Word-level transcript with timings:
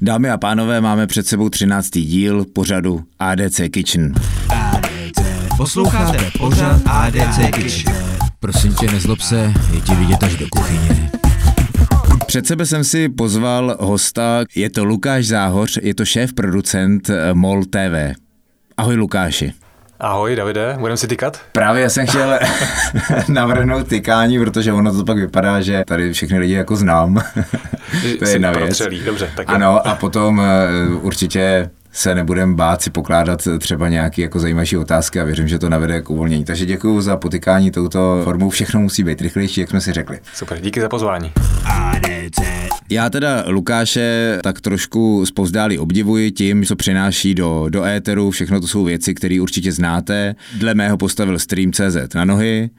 Dámy 0.00 0.30
a 0.30 0.38
pánové, 0.38 0.80
máme 0.80 1.06
před 1.06 1.26
sebou 1.26 1.48
13. 1.48 1.90
díl 1.90 2.44
pořadu 2.44 3.04
ADC 3.18 3.60
Kitchen. 3.70 4.14
Posloucháte 5.56 6.30
pořad 6.38 6.82
ADC 6.86 7.38
Kitchen. 7.54 7.94
Prosím 8.40 8.74
tě, 8.74 8.86
nezlob 8.86 9.20
se, 9.20 9.52
je 9.74 9.80
ti 9.80 9.94
vidět 9.94 10.22
až 10.22 10.36
do 10.36 10.46
kuchyně. 10.48 11.10
Před 12.26 12.46
sebe 12.46 12.66
jsem 12.66 12.84
si 12.84 13.08
pozval 13.08 13.76
hosta, 13.80 14.44
je 14.54 14.70
to 14.70 14.84
Lukáš 14.84 15.26
Záhoř, 15.26 15.78
je 15.82 15.94
to 15.94 16.04
šéf 16.04 16.32
producent 16.32 17.10
eh, 17.10 17.34
MOL 17.34 17.64
TV. 17.64 18.14
Ahoj 18.76 18.94
Lukáši. 18.96 19.52
Ahoj 20.00 20.36
Davide, 20.36 20.76
budeme 20.80 20.96
si 20.96 21.06
tykat? 21.08 21.40
Právě 21.52 21.82
já 21.82 21.90
jsem 21.90 22.06
chtěl 22.06 22.38
navrhnout 23.28 23.88
tykání, 23.88 24.38
protože 24.38 24.72
ono 24.72 24.92
to 24.92 25.04
pak 25.04 25.16
vypadá, 25.16 25.60
že 25.60 25.84
tady 25.86 26.12
všechny 26.12 26.38
lidi 26.38 26.54
jako 26.54 26.76
znám. 26.76 27.14
to 28.18 28.24
je 28.24 28.30
jedna 28.30 28.50
věc. 28.50 28.82
Dobře, 29.04 29.30
tak 29.36 29.50
ano, 29.50 29.86
a 29.86 29.94
potom 29.94 30.38
uh, 30.38 31.04
určitě 31.04 31.70
se 31.96 32.14
nebudeme 32.14 32.54
bát 32.54 32.82
si 32.82 32.90
pokládat 32.90 33.48
třeba 33.58 33.88
nějaké 33.88 34.22
jako 34.22 34.40
zajímavější 34.40 34.76
otázky 34.76 35.20
a 35.20 35.24
věřím, 35.24 35.48
že 35.48 35.58
to 35.58 35.68
navede 35.68 36.00
k 36.00 36.10
uvolnění. 36.10 36.44
Takže 36.44 36.66
děkuji 36.66 37.00
za 37.00 37.16
potykání 37.16 37.70
touto 37.70 38.20
formou. 38.24 38.50
Všechno 38.50 38.80
musí 38.80 39.04
být 39.04 39.20
rychlejší, 39.20 39.60
jak 39.60 39.70
jsme 39.70 39.80
si 39.80 39.92
řekli. 39.92 40.18
Super, 40.34 40.60
díky 40.60 40.80
za 40.80 40.88
pozvání. 40.88 41.32
Já 42.90 43.10
teda 43.10 43.44
Lukáše 43.46 44.38
tak 44.42 44.60
trošku 44.60 45.26
spouzdálí 45.26 45.78
obdivuji 45.78 46.30
tím, 46.30 46.64
co 46.64 46.76
přináší 46.76 47.34
do, 47.34 47.66
do 47.68 47.84
éteru. 47.84 48.30
Všechno 48.30 48.60
to 48.60 48.66
jsou 48.66 48.84
věci, 48.84 49.14
které 49.14 49.40
určitě 49.40 49.72
znáte. 49.72 50.34
Dle 50.58 50.74
mého 50.74 50.96
postavil 50.96 51.38
Stream.cz 51.38 52.14
na 52.14 52.24
nohy, 52.24 52.70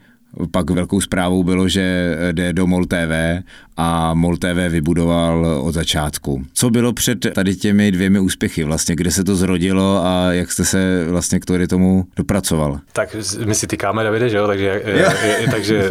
pak 0.50 0.70
velkou 0.70 1.00
zprávou 1.00 1.44
bylo, 1.44 1.68
že 1.68 2.16
jde 2.32 2.52
do 2.52 2.66
MOL 2.66 2.84
TV 2.84 3.42
a 3.76 4.14
MOL 4.14 4.36
TV 4.36 4.68
vybudoval 4.68 5.46
od 5.62 5.72
začátku. 5.72 6.44
Co 6.52 6.70
bylo 6.70 6.92
před 6.92 7.26
tady 7.34 7.56
těmi 7.56 7.92
dvěmi 7.92 8.20
úspěchy 8.20 8.64
vlastně, 8.64 8.96
kde 8.96 9.10
se 9.10 9.24
to 9.24 9.36
zrodilo 9.36 10.06
a 10.06 10.32
jak 10.32 10.52
jste 10.52 10.64
se 10.64 11.04
vlastně 11.08 11.40
k 11.40 11.44
tomu 11.68 12.04
dopracoval? 12.16 12.78
Tak 12.92 13.16
my 13.44 13.54
si 13.54 13.66
tykáme, 13.66 14.04
Davide, 14.04 14.28
že 14.28 14.36
jo, 14.36 14.46
takže, 14.46 14.82
je, 14.84 15.06
takže 15.50 15.90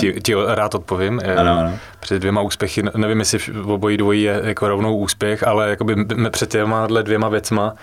ti, 0.00 0.14
ti 0.22 0.34
rád 0.46 0.74
odpovím. 0.74 1.20
Ano, 1.36 1.58
ano. 1.58 1.78
Před 2.00 2.18
dvěma 2.18 2.40
úspěchy, 2.40 2.82
nevím, 2.96 3.18
jestli 3.18 3.38
obojí 3.64 3.96
dvojí 3.96 4.22
je 4.22 4.40
jako 4.44 4.68
rovnou 4.68 4.96
úspěch, 4.96 5.46
ale 5.46 5.70
jakoby 5.70 5.96
před 6.30 6.50
těma 6.50 6.86
dvěma 6.86 7.28
věcma 7.28 7.74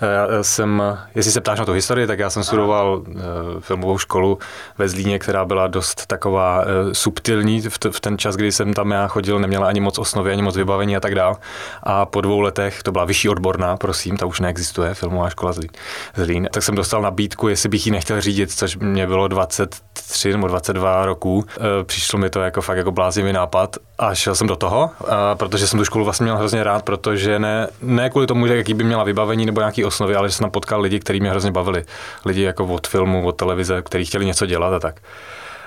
já 0.00 0.42
jsem, 0.42 0.82
jestli 1.14 1.32
se 1.32 1.40
ptáš 1.40 1.58
na 1.58 1.64
tu 1.64 1.72
historii, 1.72 2.06
tak 2.06 2.18
já 2.18 2.30
jsem 2.30 2.44
studoval 2.44 3.02
uh, 3.08 3.14
filmovou 3.60 3.98
školu 3.98 4.38
ve 4.78 4.88
Zlíně, 4.88 5.18
která 5.18 5.44
byla 5.44 5.66
dost 5.66 6.06
taková 6.06 6.64
subtilní 6.92 7.60
v, 7.60 8.00
ten 8.00 8.18
čas, 8.18 8.36
kdy 8.36 8.52
jsem 8.52 8.74
tam 8.74 8.90
já 8.90 9.06
chodil, 9.06 9.38
neměla 9.38 9.68
ani 9.68 9.80
moc 9.80 9.98
osnovy, 9.98 10.32
ani 10.32 10.42
moc 10.42 10.56
vybavení 10.56 10.96
a 10.96 11.00
tak 11.00 11.14
dál. 11.14 11.36
A 11.82 12.06
po 12.06 12.20
dvou 12.20 12.40
letech, 12.40 12.82
to 12.82 12.92
byla 12.92 13.04
vyšší 13.04 13.28
odborná, 13.28 13.76
prosím, 13.76 14.16
ta 14.16 14.26
už 14.26 14.40
neexistuje, 14.40 14.94
filmová 14.94 15.30
škola 15.30 15.52
Zlín, 15.52 15.70
Zlín 16.16 16.48
tak 16.52 16.62
jsem 16.62 16.74
dostal 16.74 17.02
nabídku, 17.02 17.48
jestli 17.48 17.68
bych 17.68 17.86
ji 17.86 17.92
nechtěl 17.92 18.20
řídit, 18.20 18.52
což 18.52 18.76
mě 18.76 19.06
bylo 19.06 19.28
23 19.28 20.32
nebo 20.32 20.48
22 20.48 21.06
roků. 21.06 21.44
Přišlo 21.82 22.18
mi 22.18 22.30
to 22.30 22.40
jako 22.40 22.60
fakt 22.60 22.76
jako 22.76 22.92
bláznivý 22.92 23.32
nápad 23.32 23.76
a 23.98 24.14
šel 24.14 24.34
jsem 24.34 24.46
do 24.46 24.56
toho, 24.56 24.90
protože 25.34 25.66
jsem 25.66 25.78
tu 25.78 25.84
školu 25.84 26.04
vlastně 26.04 26.24
měl 26.24 26.36
hrozně 26.36 26.64
rád, 26.64 26.84
protože 26.84 27.38
ne, 27.38 27.68
ne 27.82 28.10
kvůli 28.10 28.26
tomu, 28.26 28.46
jaký 28.46 28.74
by 28.74 28.84
měla 28.84 29.04
vybavení 29.04 29.46
nebo 29.46 29.60
nějaký 29.60 29.84
osnovy, 29.86 30.16
ale 30.16 30.28
že 30.28 30.34
jsem 30.34 30.44
tam 30.44 30.50
potkal 30.50 30.80
lidi, 30.80 31.00
kteří 31.00 31.20
mě 31.20 31.30
hrozně 31.30 31.50
bavili. 31.50 31.84
Lidi 32.24 32.42
jako 32.42 32.64
od 32.64 32.86
filmu, 32.86 33.26
od 33.26 33.32
televize, 33.32 33.82
kteří 33.82 34.04
chtěli 34.04 34.26
něco 34.26 34.46
dělat 34.46 34.72
a 34.72 34.80
tak 34.80 35.00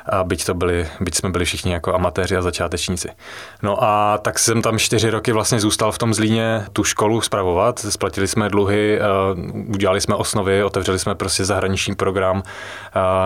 a 0.05 0.23
byť, 0.23 0.45
to 0.45 0.53
byli, 0.53 0.87
byť 0.99 1.15
jsme 1.15 1.29
byli 1.29 1.45
všichni 1.45 1.71
jako 1.71 1.95
amatéři 1.95 2.37
a 2.37 2.41
začátečníci. 2.41 3.09
No 3.63 3.83
a 3.83 4.17
tak 4.17 4.39
jsem 4.39 4.61
tam 4.61 4.79
čtyři 4.79 5.09
roky 5.09 5.31
vlastně 5.31 5.59
zůstal 5.59 5.91
v 5.91 5.97
tom 5.97 6.13
Zlíně 6.13 6.65
tu 6.73 6.83
školu 6.83 7.21
spravovat, 7.21 7.79
splatili 7.79 8.27
jsme 8.27 8.49
dluhy, 8.49 8.99
udělali 9.67 10.01
jsme 10.01 10.15
osnovy, 10.15 10.63
otevřeli 10.63 10.99
jsme 10.99 11.15
prostě 11.15 11.45
zahraniční 11.45 11.95
program, 11.95 12.43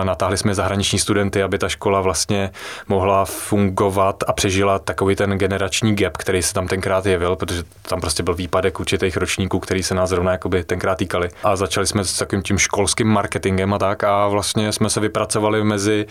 natáhli 0.04 0.38
jsme 0.38 0.54
zahraniční 0.54 0.98
studenty, 0.98 1.42
aby 1.42 1.58
ta 1.58 1.68
škola 1.68 2.00
vlastně 2.00 2.50
mohla 2.88 3.24
fungovat 3.24 4.24
a 4.26 4.32
přežila 4.32 4.78
takový 4.78 5.16
ten 5.16 5.30
generační 5.30 5.96
gap, 5.96 6.16
který 6.16 6.42
se 6.42 6.54
tam 6.54 6.68
tenkrát 6.68 7.06
jevil, 7.06 7.36
protože 7.36 7.62
tam 7.82 8.00
prostě 8.00 8.22
byl 8.22 8.34
výpadek 8.34 8.80
určitých 8.80 9.16
ročníků, 9.16 9.60
který 9.60 9.82
se 9.82 9.94
nás 9.94 10.10
zrovna 10.10 10.32
jakoby 10.32 10.64
tenkrát 10.64 10.98
týkali. 10.98 11.28
A 11.44 11.56
začali 11.56 11.86
jsme 11.86 12.04
s 12.04 12.18
takovým 12.18 12.42
tím 12.42 12.58
školským 12.58 13.08
marketingem 13.08 13.74
a 13.74 13.78
tak 13.78 14.04
a 14.04 14.28
vlastně 14.28 14.72
jsme 14.72 14.90
se 14.90 15.00
vypracovali 15.00 15.64
mezi 15.64 16.06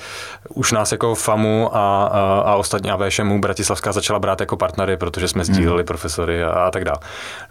už 0.53 0.71
nás 0.71 0.91
jako 0.91 1.15
FAMu 1.15 1.75
a, 1.75 2.03
a, 2.05 2.41
a 2.45 2.55
ostatní 2.55 2.91
AVŠMu 2.91 3.41
Bratislavská 3.41 3.91
začala 3.91 4.19
brát 4.19 4.39
jako 4.39 4.57
partnery, 4.57 4.97
protože 4.97 5.27
jsme 5.27 5.45
sdíleli 5.45 5.81
hmm. 5.81 5.85
profesory 5.85 6.43
a, 6.43 6.49
a 6.49 6.71
tak 6.71 6.85
dále. 6.85 6.97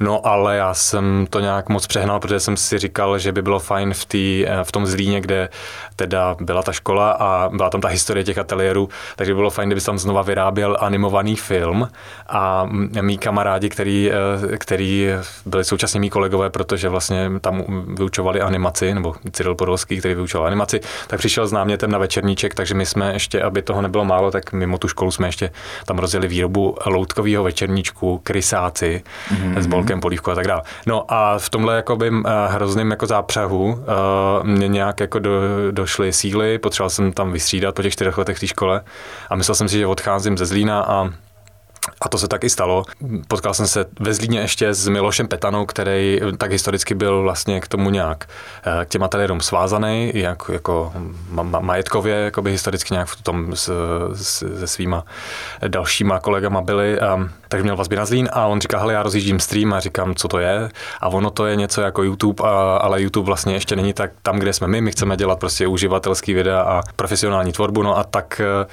No 0.00 0.26
ale 0.26 0.56
já 0.56 0.74
jsem 0.74 1.26
to 1.30 1.40
nějak 1.40 1.68
moc 1.68 1.86
přehnal, 1.86 2.20
protože 2.20 2.40
jsem 2.40 2.56
si 2.56 2.78
říkal, 2.78 3.18
že 3.18 3.32
by 3.32 3.42
bylo 3.42 3.58
fajn 3.58 3.94
v, 3.94 4.04
tý, 4.04 4.46
v 4.62 4.72
tom 4.72 4.86
Zlíně, 4.86 5.20
kde 5.20 5.48
teda 5.96 6.36
byla 6.40 6.62
ta 6.62 6.72
škola 6.72 7.10
a 7.12 7.48
byla 7.48 7.70
tam 7.70 7.80
ta 7.80 7.88
historie 7.88 8.24
těch 8.24 8.38
ateliérů, 8.38 8.88
takže 9.16 9.34
bylo 9.34 9.50
fajn, 9.50 9.68
kdyby 9.68 9.80
tam 9.80 9.98
znova 9.98 10.22
vyráběl 10.22 10.76
animovaný 10.80 11.36
film 11.36 11.88
a 12.28 12.68
mý 13.00 13.18
kamarádi, 13.18 13.68
který, 13.68 14.10
eh, 14.12 14.58
který 14.58 15.08
byli 15.46 15.64
současně 15.64 16.00
mý 16.00 16.10
kolegové, 16.10 16.50
protože 16.50 16.88
vlastně 16.88 17.30
tam 17.40 17.64
vyučovali 17.94 18.40
animaci, 18.40 18.94
nebo 18.94 19.14
Cyril 19.32 19.54
Podolský, 19.54 19.98
který 19.98 20.14
vyučoval 20.14 20.46
animaci, 20.46 20.80
tak 21.06 21.18
přišel 21.18 21.46
s 21.46 21.52
námětem 21.52 21.90
na 21.90 21.98
večerníček, 21.98 22.54
takže 22.54 22.74
my 22.74 22.86
jsme 22.92 23.12
ještě, 23.12 23.42
aby 23.42 23.62
toho 23.62 23.82
nebylo 23.82 24.04
málo, 24.04 24.30
tak 24.30 24.52
mimo 24.52 24.78
tu 24.78 24.88
školu 24.88 25.10
jsme 25.10 25.28
ještě 25.28 25.50
tam 25.86 25.98
rozjeli 25.98 26.28
výrobu 26.28 26.76
loutkového 26.86 27.44
večerníčku, 27.44 28.20
krysáci 28.22 29.02
mm-hmm. 29.28 29.60
s 29.60 29.66
bolkem 29.66 30.00
polívku 30.00 30.30
a 30.30 30.34
tak 30.34 30.46
dále. 30.46 30.62
No 30.86 31.04
a 31.08 31.38
v 31.38 31.50
tomhle 31.50 31.76
jakoby 31.76 32.10
eh, 32.10 32.30
hrozným 32.48 32.90
jako 32.90 33.06
zápřahu 33.06 33.64
uh, 33.64 34.46
mě 34.46 34.68
nějak 34.68 35.00
jako 35.00 35.18
do, 35.18 35.30
došly 35.70 36.12
síly, 36.12 36.58
potřeboval 36.58 36.90
jsem 36.90 37.12
tam 37.12 37.32
vystřídat 37.32 37.74
po 37.74 37.82
těch 37.82 37.92
čtyřech 37.92 38.18
letech 38.18 38.36
v 38.36 38.40
té 38.40 38.46
škole 38.46 38.80
a 39.30 39.36
myslel 39.36 39.54
jsem 39.54 39.68
si, 39.68 39.78
že 39.78 39.86
odcházím 39.86 40.38
ze 40.38 40.46
Zlína 40.46 40.82
a 40.82 41.08
a 42.00 42.08
to 42.08 42.18
se 42.18 42.28
tak 42.28 42.44
i 42.44 42.50
stalo. 42.50 42.84
Potkal 43.28 43.54
jsem 43.54 43.66
se 43.66 43.84
ve 44.00 44.14
Zlíně 44.14 44.40
ještě 44.40 44.74
s 44.74 44.88
Milošem 44.88 45.28
Petanou, 45.28 45.66
který 45.66 46.20
tak 46.38 46.50
historicky 46.50 46.94
byl 46.94 47.22
vlastně 47.22 47.60
k 47.60 47.68
tomu 47.68 47.90
nějak 47.90 48.28
eh, 48.64 48.84
k 48.84 48.88
těm 48.88 49.02
ateliérům 49.02 49.40
svázaný, 49.40 50.12
jak, 50.14 50.42
jako 50.52 50.92
majetkově, 51.60 52.14
jako 52.14 52.42
by 52.42 52.50
historicky 52.50 52.94
nějak 52.94 53.08
v 53.08 53.22
tom 53.22 53.56
s, 53.56 53.70
s, 54.12 54.58
se 54.58 54.66
svýma 54.66 55.04
dalšíma 55.68 56.20
kolegama 56.20 56.60
byli. 56.60 57.00
A, 57.00 57.28
takže 57.48 57.62
měl 57.62 57.76
vazby 57.76 57.96
na 57.96 58.04
Zlín 58.04 58.28
a 58.32 58.46
on 58.46 58.60
říká, 58.60 58.78
hele, 58.78 58.92
já 58.92 59.02
rozjíždím 59.02 59.40
stream 59.40 59.72
a 59.72 59.80
říkám, 59.80 60.14
co 60.14 60.28
to 60.28 60.38
je. 60.38 60.68
A 61.00 61.08
ono 61.08 61.30
to 61.30 61.46
je 61.46 61.56
něco 61.56 61.80
jako 61.80 62.02
YouTube, 62.02 62.44
a, 62.44 62.76
ale 62.76 63.02
YouTube 63.02 63.26
vlastně 63.26 63.54
ještě 63.54 63.76
není 63.76 63.92
tak 63.92 64.10
tam, 64.22 64.38
kde 64.38 64.52
jsme 64.52 64.66
my. 64.66 64.80
My 64.80 64.90
chceme 64.90 65.16
dělat 65.16 65.38
prostě 65.38 65.66
uživatelský 65.66 66.34
videa 66.34 66.60
a 66.60 66.82
profesionální 66.96 67.52
tvorbu, 67.52 67.82
no 67.82 67.98
a 67.98 68.04
tak 68.04 68.40
eh, 68.40 68.66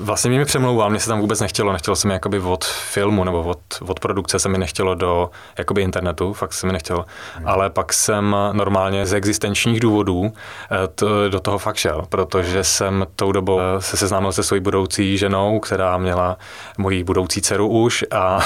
Vlastně 0.00 0.30
mě 0.30 0.38
mi 0.38 0.44
přemlouval, 0.44 0.90
mě 0.90 1.00
se 1.00 1.08
tam 1.08 1.20
vůbec 1.20 1.40
nechtělo, 1.40 1.72
nechtělo 1.72 1.96
se 1.96 2.08
mi 2.08 2.14
jakoby 2.14 2.40
od 2.40 2.64
filmu 2.64 3.24
nebo 3.24 3.42
od, 3.42 3.58
od 3.86 4.00
produkce 4.00 4.38
se 4.38 4.48
mi 4.48 4.58
nechtělo 4.58 4.94
do 4.94 5.30
jakoby 5.58 5.82
internetu, 5.82 6.32
fakt 6.32 6.52
se 6.52 6.66
mi 6.66 6.72
nechtělo, 6.72 7.06
hmm. 7.34 7.48
ale 7.48 7.70
pak 7.70 7.92
jsem 7.92 8.36
normálně 8.52 9.06
z 9.06 9.12
existenčních 9.12 9.80
důvodů 9.80 10.32
eh, 10.70 10.88
to, 10.94 11.28
do 11.28 11.40
toho 11.40 11.58
fakt 11.58 11.76
šel, 11.76 12.04
protože 12.08 12.64
jsem 12.64 13.06
tou 13.16 13.32
dobou 13.32 13.60
eh, 13.60 13.80
se 13.80 13.96
seznámil 13.96 14.32
se 14.32 14.42
svojí 14.42 14.60
budoucí 14.60 15.18
ženou, 15.18 15.60
která 15.60 15.98
měla 15.98 16.36
moji 16.78 17.04
budoucí 17.04 17.42
dceru 17.42 17.68
už 17.68 18.04
a, 18.10 18.40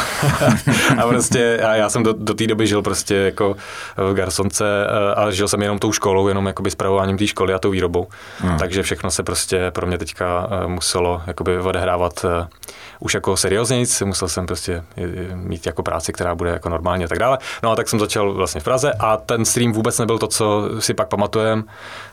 a 1.03 1.07
prostě 1.09 1.59
a 1.59 1.75
já 1.75 1.89
jsem 1.89 2.03
do, 2.03 2.13
do 2.13 2.35
té 2.35 2.47
doby 2.47 2.67
žil 2.67 2.83
prostě 2.83 3.15
jako 3.15 3.57
v 3.97 4.15
Garsonce 4.15 4.87
eh, 4.87 5.15
a 5.15 5.31
žil 5.31 5.49
jsem 5.49 5.63
jenom 5.63 5.79
tou 5.79 5.93
školou, 5.93 6.29
jenom 6.29 6.47
jakoby 6.47 6.71
spravováním 6.71 7.19
té 7.19 7.27
školy 7.27 7.55
a 7.55 7.59
tou 7.59 7.71
výrobou, 7.71 8.07
hmm. 8.39 8.59
takže 8.59 8.83
všechno 8.83 9.11
se 9.11 9.23
prostě 9.23 9.71
pro 9.71 9.87
mě 9.87 9.99
teďka 9.99 10.49
muselo 10.67 11.23
jako 11.27 11.42
jakoby 11.51 11.69
odehrávat 11.69 12.25
uh, 12.25 12.31
už 13.01 13.15
jako 13.15 13.37
seriózně, 13.37 13.85
musel 14.05 14.29
jsem 14.29 14.47
prostě 14.47 14.85
mít 15.35 15.67
jako 15.67 15.83
práci, 15.83 16.13
která 16.13 16.35
bude 16.35 16.51
jako 16.51 16.69
normálně 16.69 17.05
a 17.05 17.09
tak 17.09 17.19
dále. 17.19 17.39
No 17.63 17.71
a 17.71 17.77
tak 17.77 17.89
jsem 17.89 18.01
začal 18.01 18.33
vlastně 18.33 18.61
v 18.61 18.65
Praze 18.65 18.93
a 18.99 19.17
ten 19.17 19.45
stream 19.45 19.73
vůbec 19.73 19.99
nebyl 19.99 20.19
to, 20.19 20.27
co 20.27 20.69
si 20.79 20.95
pak 20.95 21.09
pamatujem, 21.09 21.65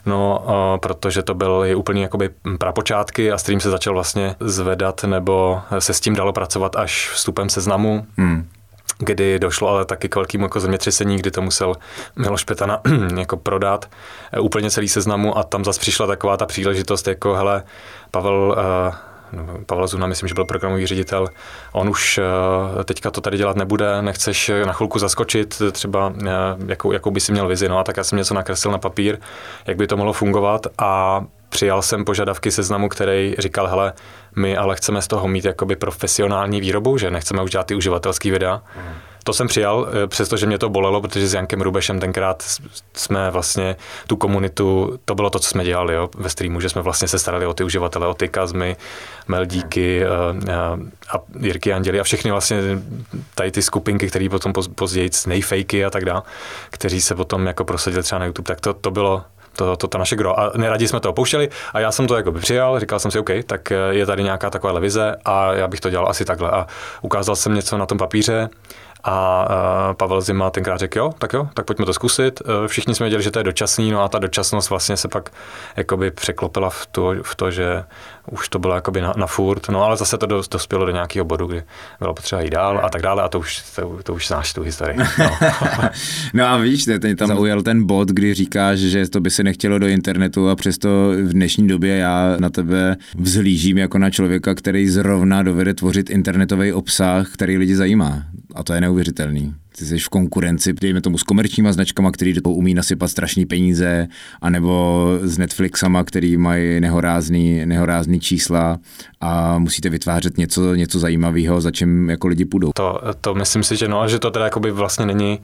no, 0.06 0.44
uh, 0.46 0.80
protože 0.80 1.24
to 1.24 1.34
byl 1.34 1.62
je 1.66 1.76
úplně 1.76 2.02
jakoby 2.04 2.30
prapočátky 2.58 3.32
a 3.32 3.38
stream 3.38 3.60
se 3.60 3.70
začal 3.70 3.94
vlastně 3.94 4.36
zvedat 4.40 5.04
nebo 5.04 5.62
se 5.80 5.94
s 5.94 6.00
tím 6.00 6.16
dalo 6.16 6.34
pracovat 6.34 6.76
až 6.76 7.10
vstupem 7.14 7.50
seznamu. 7.50 8.06
Hmm 8.18 8.48
kdy 9.00 9.40
došlo 9.40 9.70
ale 9.70 9.86
taky 9.86 10.10
k 10.10 10.16
velkému 10.16 10.46
jako 10.46 10.60
zemětřesení, 10.60 11.18
kdy 11.18 11.32
to 11.32 11.42
musel 11.42 11.76
Miloš 12.16 12.44
Petana 12.44 12.82
jako 13.18 13.38
prodat 13.38 13.90
eh, 14.32 14.40
úplně 14.40 14.72
celý 14.72 14.88
seznamu 14.88 15.38
a 15.38 15.44
tam 15.44 15.66
zase 15.66 15.80
přišla 15.80 16.08
taková 16.08 16.38
ta 16.38 16.46
příležitost, 16.46 17.08
jako 17.08 17.36
hele, 17.36 17.64
Pavel 18.12 18.56
uh, 18.58 18.96
Pavel 19.66 19.88
Zuna, 19.88 20.08
myslím, 20.08 20.28
že 20.28 20.34
byl 20.34 20.46
programový 20.46 20.86
ředitel, 20.86 21.28
on 21.72 21.90
už 21.90 22.18
eh, 22.80 22.84
teďka 22.84 23.12
to 23.12 23.22
tady 23.22 23.38
dělat 23.38 23.56
nebude, 23.56 24.02
nechceš 24.02 24.52
na 24.66 24.74
chvilku 24.74 25.00
zaskočit, 25.00 25.62
třeba 25.72 26.14
eh, 26.28 26.30
jakou, 26.68 26.92
jakou 26.92 27.12
by 27.12 27.20
si 27.20 27.32
měl 27.32 27.48
vizi, 27.48 27.70
no 27.70 27.80
a 27.80 27.84
tak 27.84 27.98
já 27.98 28.04
jsem 28.04 28.18
něco 28.18 28.34
nakreslil 28.34 28.72
na 28.72 28.78
papír, 28.78 29.18
jak 29.68 29.78
by 29.78 29.88
to 29.88 29.98
mohlo 29.98 30.14
fungovat. 30.14 30.68
A 30.78 31.22
přijal 31.50 31.82
jsem 31.82 32.06
požadavky 32.06 32.52
seznamu, 32.52 32.90
který 32.90 33.36
říkal, 33.40 33.68
hele, 33.68 33.94
my 34.36 34.58
ale 34.58 34.76
chceme 34.76 35.02
z 35.02 35.08
toho 35.08 35.28
mít 35.28 35.46
jakoby 35.46 35.76
profesionální 35.76 36.62
výrobu, 36.62 36.98
že 36.98 37.12
nechceme 37.12 37.44
už 37.44 37.52
dělat 37.52 37.68
ty 37.68 37.76
uživatelský 37.76 38.32
videa. 38.32 38.62
Mm 38.76 39.09
to 39.24 39.34
jsem 39.34 39.48
přijal, 39.48 39.88
eh, 40.04 40.08
přestože 40.08 40.46
mě 40.46 40.58
to 40.58 40.70
bolelo, 40.70 41.02
protože 41.02 41.28
s 41.28 41.34
Jankem 41.34 41.62
Rubešem 41.62 42.00
tenkrát 42.00 42.44
jsme 42.94 43.32
vlastně 43.32 43.76
tu 44.08 44.16
komunitu, 44.16 45.00
to 45.06 45.16
bylo 45.16 45.30
to, 45.30 45.40
co 45.40 45.50
jsme 45.50 45.64
dělali 45.64 45.94
jo, 45.94 46.10
ve 46.18 46.30
streamu, 46.30 46.62
že 46.62 46.70
jsme 46.70 46.82
vlastně 46.82 47.08
se 47.08 47.20
starali 47.20 47.46
o 47.46 47.54
ty 47.54 47.64
uživatele, 47.64 48.08
o 48.08 48.14
ty 48.14 48.28
kazmy, 48.28 48.78
Meldíky 49.28 50.06
a, 50.06 50.78
a 51.16 51.22
Jirky 51.40 51.74
Anděli 51.74 52.00
a 52.00 52.04
všechny 52.04 52.32
vlastně 52.32 52.62
tady 53.36 53.52
ty 53.52 53.62
skupinky, 53.62 54.08
které 54.08 54.30
potom 54.30 54.54
později 54.76 55.10
nejfejky 55.28 55.86
a 55.86 55.90
tak 55.90 56.06
dále, 56.06 56.22
kteří 56.70 57.02
se 57.02 57.16
potom 57.16 57.48
jako 57.48 57.66
prosadili 57.66 58.04
třeba 58.04 58.20
na 58.20 58.26
YouTube, 58.26 58.48
tak 58.48 58.62
to, 58.62 58.74
to 58.74 58.92
bylo 58.92 59.24
to, 59.56 59.78
to, 59.78 59.88
to 59.88 59.98
naše 59.98 60.16
gro. 60.16 60.40
A 60.40 60.52
neradi 60.56 60.88
jsme 60.88 61.00
to 61.00 61.10
opouštěli 61.10 61.50
a 61.74 61.80
já 61.80 61.92
jsem 61.92 62.08
to 62.08 62.16
jako 62.16 62.32
přijal, 62.32 62.80
říkal 62.80 63.00
jsem 63.00 63.12
si, 63.12 63.20
OK, 63.20 63.30
tak 63.46 63.72
je 63.90 64.06
tady 64.06 64.24
nějaká 64.24 64.50
taková 64.50 64.80
vize 64.80 65.16
a 65.26 65.54
já 65.54 65.68
bych 65.68 65.80
to 65.80 65.90
dělal 65.90 66.10
asi 66.10 66.26
takhle. 66.26 66.52
A 66.52 66.68
ukázal 67.02 67.36
jsem 67.36 67.54
něco 67.54 67.78
na 67.78 67.86
tom 67.86 67.98
papíře, 67.98 68.50
a 69.04 69.48
uh, 69.50 69.96
Pavel 69.96 70.22
Zima 70.22 70.50
tenkrát 70.50 70.78
řekl, 70.78 71.00
jo, 71.00 71.12
tak 71.18 71.34
jo, 71.34 71.50
tak 71.54 71.66
pojďme 71.66 71.86
to 71.86 71.94
zkusit. 71.94 72.42
Uh, 72.42 72.68
všichni 72.68 72.96
jsme 72.96 73.04
věděli, 73.04 73.24
že 73.24 73.32
to 73.32 73.40
je 73.40 73.44
dočasný, 73.44 73.92
no 73.92 74.04
a 74.04 74.10
ta 74.10 74.20
dočasnost 74.20 74.70
vlastně 74.70 74.98
se 74.98 75.08
pak 75.08 75.30
jakoby 75.76 76.12
překlopila 76.12 76.70
v 76.70 76.86
to, 76.86 77.16
v 77.24 77.36
to 77.36 77.52
že 77.52 77.84
už 78.32 78.50
to 78.50 78.60
bylo 78.60 78.76
jakoby 78.76 79.02
na, 79.02 79.14
na 79.18 79.28
furt, 79.28 79.70
no 79.70 79.84
ale 79.84 79.98
zase 79.98 80.18
to 80.18 80.26
dos, 80.26 80.48
dospělo 80.48 80.86
do 80.86 80.92
nějakého 80.92 81.26
bodu, 81.26 81.48
kdy 81.48 81.64
bylo 82.00 82.14
potřeba 82.14 82.42
jít 82.42 82.50
dál 82.50 82.82
a 82.84 82.90
tak 82.90 83.02
dále 83.02 83.24
a 83.24 83.30
to 83.30 83.40
už, 83.40 83.62
to, 83.76 84.00
to 84.04 84.14
už 84.14 84.28
znáš 84.28 84.54
tu 84.54 84.62
historii. 84.62 84.98
No, 84.98 85.06
no 86.34 86.46
a 86.46 86.58
víš, 86.58 86.86
ten 87.02 87.16
tam 87.16 87.28
zaujal 87.28 87.62
ten 87.62 87.86
bod, 87.86 88.08
kdy 88.08 88.34
říkáš, 88.34 88.80
že 88.80 89.10
to 89.10 89.20
by 89.20 89.30
se 89.30 89.44
nechtělo 89.44 89.80
do 89.80 89.88
internetu 89.88 90.50
a 90.50 90.56
přesto 90.56 90.90
v 91.24 91.34
dnešní 91.34 91.68
době 91.68 91.98
já 91.98 92.36
na 92.40 92.50
tebe 92.50 92.98
vzhlížím 93.18 93.78
jako 93.78 93.98
na 93.98 94.10
člověka, 94.10 94.56
který 94.56 94.90
zrovna 94.90 95.44
dovede 95.44 95.74
tvořit 95.74 96.10
internetový 96.10 96.74
obsah, 96.74 97.34
který 97.34 97.58
lidi 97.58 97.76
zajímá. 97.76 98.24
A 98.56 98.64
to 98.64 98.74
je 98.74 98.82
neuvěřitelný. 98.82 99.54
Ty 99.80 99.86
jsi 99.86 100.00
v 100.00 100.10
konkurenci, 100.10 100.74
dejme 100.74 101.02
tomu 101.02 101.18
s 101.18 101.24
komerčníma 101.24 101.72
značkama, 101.72 102.12
který 102.12 102.34
do 102.34 102.42
toho 102.42 102.56
umí 102.56 102.74
nasypat 102.74 103.12
strašný 103.12 103.46
peníze, 103.46 104.08
anebo 104.42 105.08
s 105.22 105.38
Netflixama, 105.38 106.04
který 106.04 106.38
mají 106.38 106.80
nehorázný, 106.80 107.66
nehorázný 107.66 108.20
čísla 108.20 108.78
a 109.22 109.60
musíte 109.60 109.90
vytvářet 109.90 110.38
něco, 110.38 110.76
něco 110.76 111.00
zajímavého, 111.00 111.62
za 111.62 111.72
čím 111.72 112.10
jako 112.10 112.28
lidi 112.28 112.46
půjdou. 112.46 112.72
To, 112.76 113.02
to 113.22 113.36
myslím 113.36 113.64
si, 113.64 113.76
že 113.76 113.88
no, 113.88 114.08
že 114.08 114.20
to 114.20 114.32
teda 114.32 114.46
jakoby 114.46 114.72
vlastně 114.72 115.06
není 115.06 115.40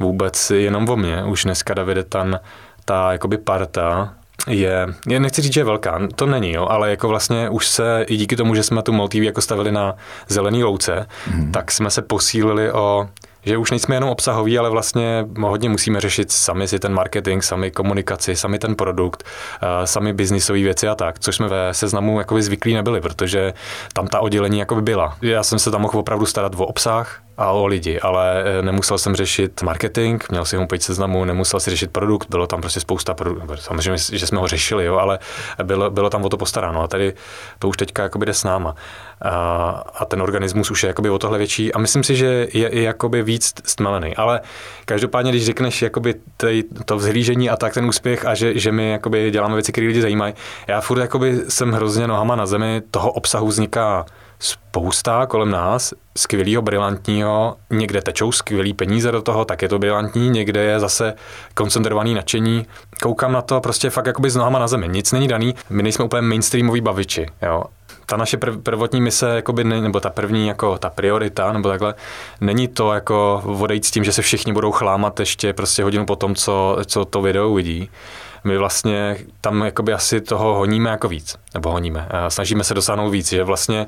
vůbec 0.00 0.50
jenom 0.50 0.88
o 0.88 0.96
mně. 0.96 1.24
Už 1.24 1.44
dneska 1.44 1.74
Davide 1.74 2.04
tam 2.04 2.38
ta 2.84 3.12
jakoby 3.12 3.38
parta, 3.38 4.14
je, 4.48 4.86
je, 5.08 5.20
nechci 5.20 5.42
říct, 5.42 5.52
že 5.52 5.60
je 5.60 5.64
velká, 5.64 6.00
to 6.14 6.26
není, 6.26 6.52
jo, 6.52 6.66
ale 6.70 6.90
jako 6.90 7.08
vlastně 7.08 7.48
už 7.48 7.68
se, 7.68 8.04
i 8.08 8.16
díky 8.16 8.36
tomu, 8.36 8.54
že 8.54 8.62
jsme 8.62 8.82
tu 8.82 8.92
MolTV 8.92 9.14
jako 9.14 9.40
stavili 9.40 9.72
na 9.72 9.94
zelený 10.28 10.64
louce, 10.64 11.06
mm. 11.34 11.52
tak 11.52 11.72
jsme 11.72 11.90
se 11.90 12.02
posílili 12.02 12.72
o 12.72 13.08
že 13.44 13.56
už 13.56 13.70
nejsme 13.70 13.96
jenom 13.96 14.10
obsahoví, 14.10 14.58
ale 14.58 14.70
vlastně 14.70 15.26
hodně 15.40 15.68
musíme 15.68 16.00
řešit 16.00 16.32
sami 16.32 16.68
si 16.68 16.78
ten 16.78 16.94
marketing, 16.94 17.42
sami 17.42 17.70
komunikaci, 17.70 18.36
sami 18.36 18.58
ten 18.58 18.74
produkt, 18.74 19.24
eh, 19.62 19.86
sami 19.86 20.12
biznisové 20.12 20.58
věci 20.58 20.88
a 20.88 20.94
tak, 20.94 21.18
což 21.18 21.36
jsme 21.36 21.48
ve 21.48 21.74
seznamu 21.74 22.18
jakoby 22.18 22.42
zvyklí 22.42 22.74
nebyli, 22.74 23.00
protože 23.00 23.54
tam 23.92 24.06
ta 24.06 24.20
oddělení 24.20 24.58
jakoby 24.58 24.82
byla. 24.82 25.16
Já 25.22 25.42
jsem 25.42 25.58
se 25.58 25.70
tam 25.70 25.80
mohl 25.80 25.98
opravdu 25.98 26.26
starat 26.26 26.52
o 26.56 26.66
obsah, 26.66 27.22
a 27.40 27.50
o 27.50 27.66
lidi, 27.66 28.00
ale 28.00 28.44
eh, 28.44 28.62
nemusel 28.62 28.98
jsem 28.98 29.16
řešit 29.16 29.62
marketing, 29.62 30.22
měl 30.30 30.44
si 30.44 30.56
homepage 30.56 30.82
seznamu, 30.82 31.24
nemusel 31.24 31.60
si 31.60 31.70
řešit 31.70 31.90
produkt, 31.90 32.30
bylo 32.30 32.46
tam 32.46 32.60
prostě 32.60 32.80
spousta 32.80 33.14
produktů, 33.14 33.56
samozřejmě, 33.56 33.98
že 34.12 34.26
jsme 34.26 34.38
ho 34.38 34.48
řešili, 34.48 34.84
jo, 34.84 34.96
ale 34.96 35.18
bylo, 35.62 35.90
bylo 35.90 36.10
tam 36.10 36.24
o 36.24 36.28
to 36.28 36.36
postaráno 36.36 36.82
a 36.82 36.88
tady 36.88 37.12
to 37.58 37.68
už 37.68 37.76
teďka 37.76 38.02
jakoby 38.02 38.26
jde 38.26 38.34
s 38.34 38.44
náma. 38.44 38.74
A, 39.22 39.30
a 39.94 40.04
ten 40.04 40.22
organismus 40.22 40.70
už 40.70 40.82
je 40.82 40.86
jakoby 40.86 41.10
o 41.10 41.18
tohle 41.18 41.38
větší 41.38 41.72
a 41.72 41.78
myslím 41.78 42.04
si, 42.04 42.16
že 42.16 42.48
je 42.52 42.68
i 42.68 42.82
jakoby 42.82 43.22
víc 43.22 43.54
stmelený, 43.64 44.16
ale 44.16 44.40
každopádně, 44.84 45.30
když 45.30 45.46
řekneš 45.46 45.82
jakoby 45.82 46.14
tej, 46.36 46.64
to 46.84 46.96
vzhlížení 46.96 47.50
a 47.50 47.56
tak 47.56 47.74
ten 47.74 47.84
úspěch 47.84 48.24
a 48.24 48.34
že, 48.34 48.58
že 48.58 48.72
my 48.72 48.90
jakoby 48.90 49.30
děláme 49.30 49.54
věci, 49.54 49.72
které 49.72 49.86
lidi 49.86 50.02
zajímají, 50.02 50.34
já 50.66 50.80
furt 50.80 51.00
jakoby 51.00 51.40
jsem 51.48 51.72
hrozně 51.72 52.06
nohama 52.06 52.36
na 52.36 52.46
zemi, 52.46 52.82
toho 52.90 53.12
obsahu 53.12 53.46
vzniká 53.46 54.04
spousta 54.40 55.26
kolem 55.26 55.50
nás, 55.50 55.94
skvělého, 56.16 56.62
brilantního, 56.62 57.56
někde 57.70 58.02
tečou 58.02 58.32
skvělý 58.32 58.74
peníze 58.74 59.12
do 59.12 59.22
toho, 59.22 59.44
tak 59.44 59.62
je 59.62 59.68
to 59.68 59.78
brilantní, 59.78 60.30
někde 60.30 60.62
je 60.62 60.80
zase 60.80 61.14
koncentrovaný 61.54 62.14
nadšení. 62.14 62.66
Koukám 63.02 63.32
na 63.32 63.42
to 63.42 63.60
prostě 63.60 63.90
fakt 63.90 64.06
jakoby 64.06 64.30
s 64.30 64.36
nohama 64.36 64.58
na 64.58 64.68
zemi, 64.68 64.88
nic 64.88 65.12
není 65.12 65.28
daný, 65.28 65.54
my 65.70 65.82
nejsme 65.82 66.04
úplně 66.04 66.22
mainstreamoví 66.22 66.80
baviči, 66.80 67.26
jo. 67.42 67.64
Ta 68.06 68.16
naše 68.16 68.36
prv, 68.36 68.58
prvotní 68.62 69.00
mise, 69.00 69.28
jakoby, 69.28 69.64
nebo 69.64 70.00
ta 70.00 70.10
první, 70.10 70.48
jako 70.48 70.78
ta 70.78 70.90
priorita, 70.90 71.52
nebo 71.52 71.68
takhle, 71.68 71.94
není 72.40 72.68
to 72.68 72.92
jako 72.92 73.42
odejít 73.60 73.84
s 73.84 73.90
tím, 73.90 74.04
že 74.04 74.12
se 74.12 74.22
všichni 74.22 74.52
budou 74.52 74.72
chlámat 74.72 75.20
ještě 75.20 75.52
prostě 75.52 75.82
hodinu 75.82 76.06
po 76.06 76.16
tom, 76.16 76.34
co, 76.34 76.76
co 76.86 77.04
to 77.04 77.22
video 77.22 77.48
uvidí 77.48 77.90
my 78.44 78.58
vlastně 78.58 79.16
tam 79.40 79.62
jakoby 79.62 79.92
asi 79.92 80.20
toho 80.20 80.54
honíme 80.54 80.90
jako 80.90 81.08
víc, 81.08 81.36
nebo 81.54 81.70
honíme, 81.70 82.08
snažíme 82.28 82.64
se 82.64 82.74
dosáhnout 82.74 83.10
víc, 83.10 83.28
že 83.28 83.44
vlastně 83.44 83.86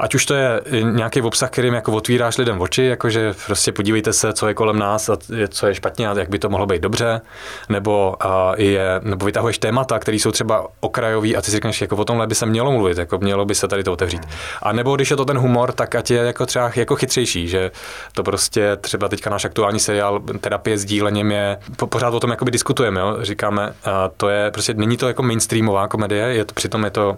ať 0.00 0.14
už 0.14 0.26
to 0.26 0.34
je 0.34 0.60
nějaký 0.82 1.22
obsah, 1.22 1.50
kterým 1.50 1.74
jako 1.74 1.92
otvíráš 1.92 2.38
lidem 2.38 2.60
oči, 2.60 2.82
jakože 2.82 3.34
prostě 3.46 3.72
podívejte 3.72 4.12
se, 4.12 4.32
co 4.32 4.48
je 4.48 4.54
kolem 4.54 4.78
nás 4.78 5.08
a 5.08 5.16
co 5.48 5.66
je 5.66 5.74
špatně 5.74 6.08
a 6.08 6.18
jak 6.18 6.28
by 6.28 6.38
to 6.38 6.48
mohlo 6.48 6.66
být 6.66 6.82
dobře, 6.82 7.20
nebo, 7.68 8.16
je, 8.56 9.00
nebo 9.02 9.26
vytahuješ 9.26 9.58
témata, 9.58 9.98
které 9.98 10.16
jsou 10.16 10.32
třeba 10.32 10.66
okrajový 10.80 11.36
a 11.36 11.40
ty 11.40 11.50
si 11.50 11.56
říkáš, 11.56 11.80
jako 11.80 11.96
o 11.96 12.04
tomhle 12.04 12.26
by 12.26 12.34
se 12.34 12.46
mělo 12.46 12.72
mluvit, 12.72 12.98
jako 12.98 13.18
mělo 13.18 13.44
by 13.44 13.54
se 13.54 13.68
tady 13.68 13.84
to 13.84 13.92
otevřít. 13.92 14.22
A 14.62 14.72
nebo 14.72 14.96
když 14.96 15.10
je 15.10 15.16
to 15.16 15.24
ten 15.24 15.38
humor, 15.38 15.72
tak 15.72 15.94
ať 15.94 16.10
je 16.10 16.18
jako 16.18 16.46
třeba 16.46 16.70
jako 16.76 16.96
chytřejší, 16.96 17.48
že 17.48 17.70
to 18.12 18.22
prostě 18.22 18.76
třeba 18.76 19.08
teďka 19.08 19.30
náš 19.30 19.44
aktuální 19.44 19.80
seriál 19.80 20.20
Terapie 20.40 20.78
s 20.78 20.84
dílením 20.84 21.32
je, 21.32 21.58
pořád 21.76 22.14
o 22.14 22.20
tom 22.20 22.36
diskutujeme, 22.50 23.00
jo? 23.00 23.16
říkáme, 23.20 23.74
to 24.16 24.28
je 24.28 24.50
prostě, 24.50 24.74
není 24.74 24.96
to 24.96 25.08
jako 25.08 25.22
mainstreamová 25.22 25.88
komedie, 25.88 26.26
je 26.26 26.44
to, 26.44 26.54
přitom 26.54 26.84
je 26.84 26.90
to 26.90 27.16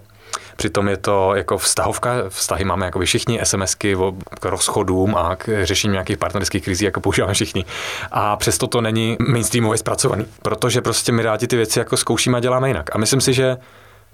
Přitom 0.57 0.89
je 0.89 0.97
to 0.97 1.35
jako 1.35 1.59
vztahovka, 1.59 2.15
vztahy 2.29 2.65
máme 2.65 2.87
jako 2.87 3.01
všichni, 3.01 3.41
SMSky 3.43 3.97
k 4.41 4.45
rozchodům 4.45 5.17
a 5.17 5.37
k 5.37 5.65
řešení 5.65 5.93
nějakých 5.93 6.19
partnerských 6.19 6.65
krizí, 6.65 6.85
jako 6.85 7.01
používáme 7.01 7.35
všichni. 7.35 7.65
A 8.11 8.37
přesto 8.37 8.67
to 8.67 8.81
není 8.81 9.17
mainstreamově 9.29 9.79
zpracovaný, 9.79 10.27
protože 10.43 10.81
prostě 10.81 11.13
my 11.13 11.23
rádi 11.23 11.47
ty 11.47 11.57
věci 11.57 11.79
jako 11.79 11.97
zkoušíme 11.97 12.39
a 12.39 12.41
děláme 12.41 12.69
jinak. 12.69 12.95
A 12.95 12.99
myslím 12.99 13.21
si, 13.21 13.33
že 13.33 13.57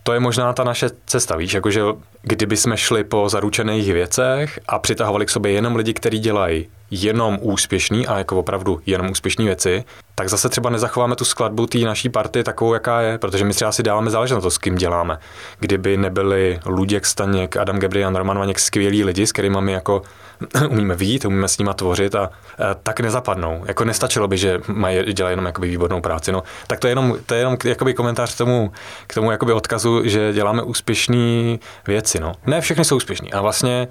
to 0.02 0.12
je 0.12 0.20
možná 0.20 0.52
ta 0.52 0.64
naše 0.64 0.90
cesta, 1.06 1.37
víš, 1.37 1.52
jakože 1.52 1.82
kdyby 2.22 2.56
jsme 2.56 2.76
šli 2.76 3.04
po 3.04 3.28
zaručených 3.28 3.93
věcech 3.93 4.60
a 4.69 4.78
přitahovali 4.78 5.26
k 5.26 5.31
sobě 5.31 5.52
jenom 5.52 5.76
lidi, 5.76 5.94
kteří 5.94 6.19
dělají 6.19 6.69
jenom 6.90 7.38
úspěšný 7.40 8.06
a 8.06 8.19
jako 8.19 8.38
opravdu 8.38 8.81
jenom 8.87 9.10
úspěšné 9.10 9.44
věci, 9.44 9.84
tak 10.14 10.29
zase 10.29 10.48
třeba 10.48 10.70
nezachováme 10.70 11.17
tu 11.17 11.24
skladbu 11.24 11.67
té 11.67 11.79
naší 11.79 12.08
party 12.08 12.44
takovou, 12.44 12.74
jaká 12.74 13.00
je, 13.00 13.19
protože 13.19 13.44
my 13.44 13.55
třeba 13.55 13.72
si 13.72 13.82
dáváme 13.82 14.10
záležet 14.10 14.34
na 14.34 14.41
to, 14.41 14.50
s 14.50 14.58
kým 14.58 14.74
děláme. 14.74 15.19
Kdyby 15.58 15.96
nebyli 15.96 16.58
Luděk 16.67 17.06
Staněk, 17.06 17.56
Adam 17.56 17.79
Gabriel, 17.79 18.12
Roman 18.15 18.38
Vaněk 18.38 18.58
skvělí 18.58 19.05
lidi, 19.05 19.26
s 19.26 19.32
kterými 19.32 19.60
my 19.60 19.72
jako 19.72 20.03
umíme 20.69 20.94
vidět, 20.94 21.24
umíme 21.24 21.48
s 21.48 21.58
nimi 21.58 21.70
tvořit 21.74 22.15
a, 22.15 22.24
a 22.24 22.74
tak 22.74 23.00
nezapadnou. 23.00 23.62
Jako 23.67 23.84
nestačilo 23.84 24.29
by, 24.29 24.38
že 24.38 24.60
mají, 24.69 25.12
dělají 25.12 25.32
jenom 25.32 25.46
jakoby 25.46 25.69
výbornou 25.69 26.00
práci. 26.00 26.32
No, 26.32 26.43
tak 26.67 26.79
to 26.79 26.86
je 26.86 26.91
jenom, 26.91 27.19
to 27.26 27.34
je 27.34 27.41
jenom 27.41 27.56
jakoby 27.65 27.94
komentář 27.94 28.34
k 28.34 28.38
tomu, 28.38 28.72
k 29.06 29.15
tomu 29.15 29.31
jakoby 29.31 29.53
odkazu, 29.53 30.03
že 30.05 30.32
děláme 30.32 30.62
úspěšné 30.62 31.58
věci. 31.86 32.20
No. 32.20 32.32
Ne 32.46 32.60
všechny 32.60 32.84
jsou 32.84 32.96
úspěšní 32.96 33.32
a 33.32 33.41
vlastně 33.41 33.88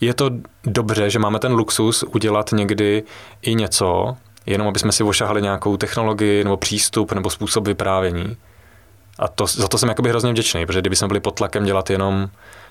je 0.00 0.14
to 0.14 0.30
dobře, 0.64 1.10
že 1.10 1.18
máme 1.18 1.38
ten 1.38 1.52
luxus 1.52 2.02
udělat 2.02 2.52
někdy 2.52 3.02
i 3.42 3.54
něco, 3.54 4.16
jenom 4.46 4.68
aby 4.68 4.78
jsme 4.78 4.92
si 4.92 5.02
ošahali 5.02 5.42
nějakou 5.42 5.76
technologii 5.76 6.44
nebo 6.44 6.56
přístup 6.56 7.12
nebo 7.12 7.30
způsob 7.30 7.66
vyprávění. 7.66 8.36
A 9.18 9.28
to, 9.28 9.46
za 9.46 9.68
to 9.68 9.78
jsem 9.78 9.88
jakoby 9.88 10.08
hrozně 10.08 10.32
vděčný, 10.32 10.66
protože 10.66 10.80
kdyby 10.80 10.96
jsme 10.96 11.08
byli 11.08 11.20
pod 11.20 11.30
tlakem 11.30 11.64
dělat 11.64 11.90
jenom 11.90 12.28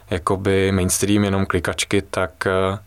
jakoby 0.10 0.72
mainstream, 0.72 1.24
jenom 1.24 1.46
klikačky, 1.46 2.02
tak 2.02 2.48
eh, 2.48 2.80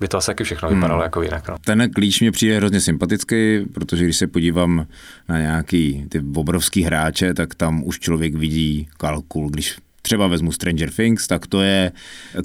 by 0.00 0.08
to 0.08 0.16
asi 0.16 0.26
taky 0.26 0.44
všechno 0.44 0.68
vypadalo 0.68 1.00
hmm. 1.00 1.04
jako 1.04 1.22
jinak. 1.22 1.48
No. 1.48 1.56
Ten 1.64 1.90
klíč 1.90 2.20
mě 2.20 2.32
přijde 2.32 2.56
hrozně 2.56 2.80
sympatický, 2.80 3.60
protože 3.74 4.04
když 4.04 4.16
se 4.16 4.26
podívám 4.26 4.86
na 5.28 5.40
nějaký 5.40 6.06
ty 6.08 6.22
obrovský 6.36 6.82
hráče, 6.82 7.34
tak 7.34 7.54
tam 7.54 7.84
už 7.84 8.00
člověk 8.00 8.34
vidí 8.34 8.88
kalkul, 8.96 9.50
když 9.50 9.78
třeba 10.04 10.26
vezmu 10.26 10.52
Stranger 10.52 10.90
Things, 10.90 11.26
tak 11.26 11.46
to 11.46 11.62
je 11.62 11.92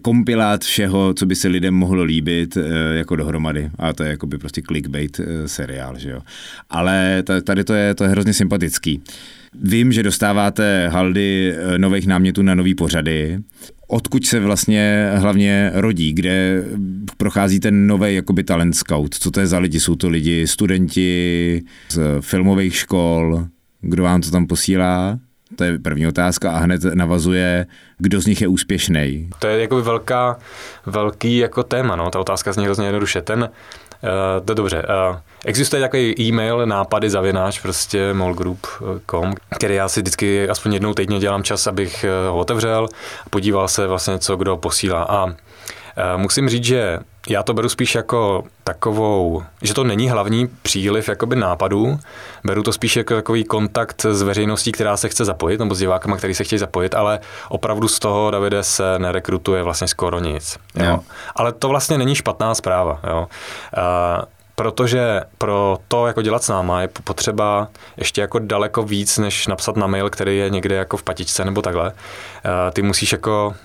kompilát 0.02 0.64
všeho, 0.64 1.14
co 1.14 1.26
by 1.26 1.36
se 1.36 1.48
lidem 1.48 1.74
mohlo 1.74 2.04
líbit 2.04 2.58
eh, 2.58 2.98
jako 2.98 3.16
dohromady. 3.16 3.70
A 3.78 3.94
to 3.94 4.04
je 4.04 4.10
jako 4.10 4.28
by 4.28 4.38
prostě 4.38 4.62
clickbait 4.62 5.20
eh, 5.20 5.48
seriál, 5.48 6.00
že 6.00 6.10
jo. 6.10 6.22
Ale 6.70 7.24
tady 7.44 7.64
to 7.64 7.74
je, 7.74 7.96
to 7.96 8.04
je 8.04 8.10
hrozně 8.10 8.34
sympatický. 8.34 9.02
Vím, 9.62 9.92
že 9.92 10.04
dostáváte 10.04 10.88
haldy 10.88 11.54
eh, 11.54 11.78
nových 11.78 12.08
námětů 12.08 12.42
na 12.42 12.56
nový 12.56 12.76
pořady. 12.76 13.40
Odkud 13.88 14.26
se 14.26 14.40
vlastně 14.40 15.12
hlavně 15.16 15.72
rodí, 15.74 16.14
kde 16.14 16.64
prochází 17.18 17.60
ten 17.60 17.88
nový 17.88 18.16
jakoby 18.16 18.44
talent 18.44 18.76
scout? 18.76 19.16
Co 19.16 19.32
to 19.32 19.40
je 19.40 19.48
za 19.48 19.60
lidi? 19.60 19.80
Jsou 19.80 19.96
to 19.96 20.10
lidi, 20.10 20.48
studenti 20.48 21.62
z 21.90 22.00
filmových 22.22 22.76
škol? 22.76 23.48
Kdo 23.82 24.04
vám 24.04 24.22
to 24.22 24.32
tam 24.32 24.48
posílá? 24.48 25.20
To 25.56 25.64
je 25.64 25.80
první 25.80 26.08
otázka 26.08 26.52
a 26.52 26.58
hned 26.58 26.84
navazuje, 26.84 27.66
kdo 27.98 28.22
z 28.22 28.26
nich 28.26 28.42
je 28.42 28.48
úspěšný. 28.48 29.30
To 29.40 29.48
je 29.48 29.62
jako 29.62 29.82
velká, 29.82 30.38
velký 30.86 31.38
jako 31.38 31.64
téma, 31.64 31.96
no. 31.96 32.12
ta 32.12 32.20
otázka 32.20 32.54
zní 32.54 32.66
hrozně 32.66 32.86
jednoduše. 32.86 33.22
Ten, 33.22 33.50
Uh, 34.04 34.46
to 34.46 34.54
dobře. 34.54 34.84
Uh, 35.10 35.18
existuje 35.46 35.82
takový 35.82 36.22
e-mail 36.22 36.66
nápady 36.66 37.10
zavináč 37.10 37.60
prostě 37.60 38.14
molgroup.com, 38.14 39.36
který 39.56 39.76
já 39.76 39.90
si 39.90 40.02
vždycky 40.02 40.50
aspoň 40.50 40.74
jednou 40.74 40.94
týdně 40.94 41.20
dělám 41.20 41.44
čas, 41.44 41.68
abych 41.68 42.06
ho 42.30 42.38
otevřel 42.38 42.88
podíval 43.30 43.68
se 43.68 43.88
vlastně, 43.88 44.20
co 44.20 44.36
kdo 44.36 44.58
posílá. 44.58 45.04
A 45.04 45.36
Musím 46.18 46.50
říct, 46.50 46.64
že 46.64 47.00
já 47.30 47.44
to 47.44 47.54
beru 47.54 47.70
spíš 47.70 47.96
jako 47.96 48.44
takovou, 48.64 49.44
že 49.62 49.74
to 49.74 49.84
není 49.84 50.10
hlavní 50.10 50.48
příliv 50.62 51.10
jakoby 51.10 51.36
nápadů, 51.36 52.00
beru 52.44 52.64
to 52.64 52.74
spíš 52.74 52.96
jako 52.96 53.16
takový 53.16 53.44
kontakt 53.44 54.06
s 54.06 54.22
veřejností, 54.22 54.72
která 54.72 54.98
se 54.98 55.10
chce 55.10 55.26
zapojit, 55.26 55.60
nebo 55.60 55.76
s 55.76 55.80
divákama, 55.80 56.18
který 56.18 56.36
se 56.36 56.44
chtějí 56.44 56.60
zapojit, 56.60 56.96
ale 56.96 57.20
opravdu 57.50 57.88
z 57.88 58.00
toho, 58.00 58.32
Davide, 58.32 58.64
se 58.64 59.00
nerekrutuje 59.00 59.64
vlastně 59.64 59.88
skoro 59.88 60.20
nic. 60.20 60.58
Jo. 60.76 60.86
Jo. 60.86 61.00
Ale 61.36 61.52
to 61.52 61.70
vlastně 61.70 61.98
není 61.98 62.16
špatná 62.16 62.56
zpráva. 62.56 63.00
Jo. 63.08 63.28
Uh, 63.78 64.26
protože 64.56 65.22
pro 65.38 65.78
to, 65.88 66.08
jako 66.08 66.22
dělat 66.22 66.44
s 66.44 66.48
náma, 66.48 66.82
je 66.82 66.90
potřeba 67.04 67.68
ještě 67.98 68.22
jako 68.22 68.40
daleko 68.40 68.84
víc, 68.84 69.18
než 69.18 69.48
napsat 69.48 69.78
na 69.78 69.88
mail, 69.88 70.10
který 70.10 70.38
je 70.38 70.50
někde 70.50 70.76
jako 70.76 70.98
v 70.98 71.04
patičce 71.04 71.46
nebo 71.46 71.62
takhle. 71.62 71.92
Ty 72.74 72.82
musíš 72.82 73.12
jako 73.12 73.56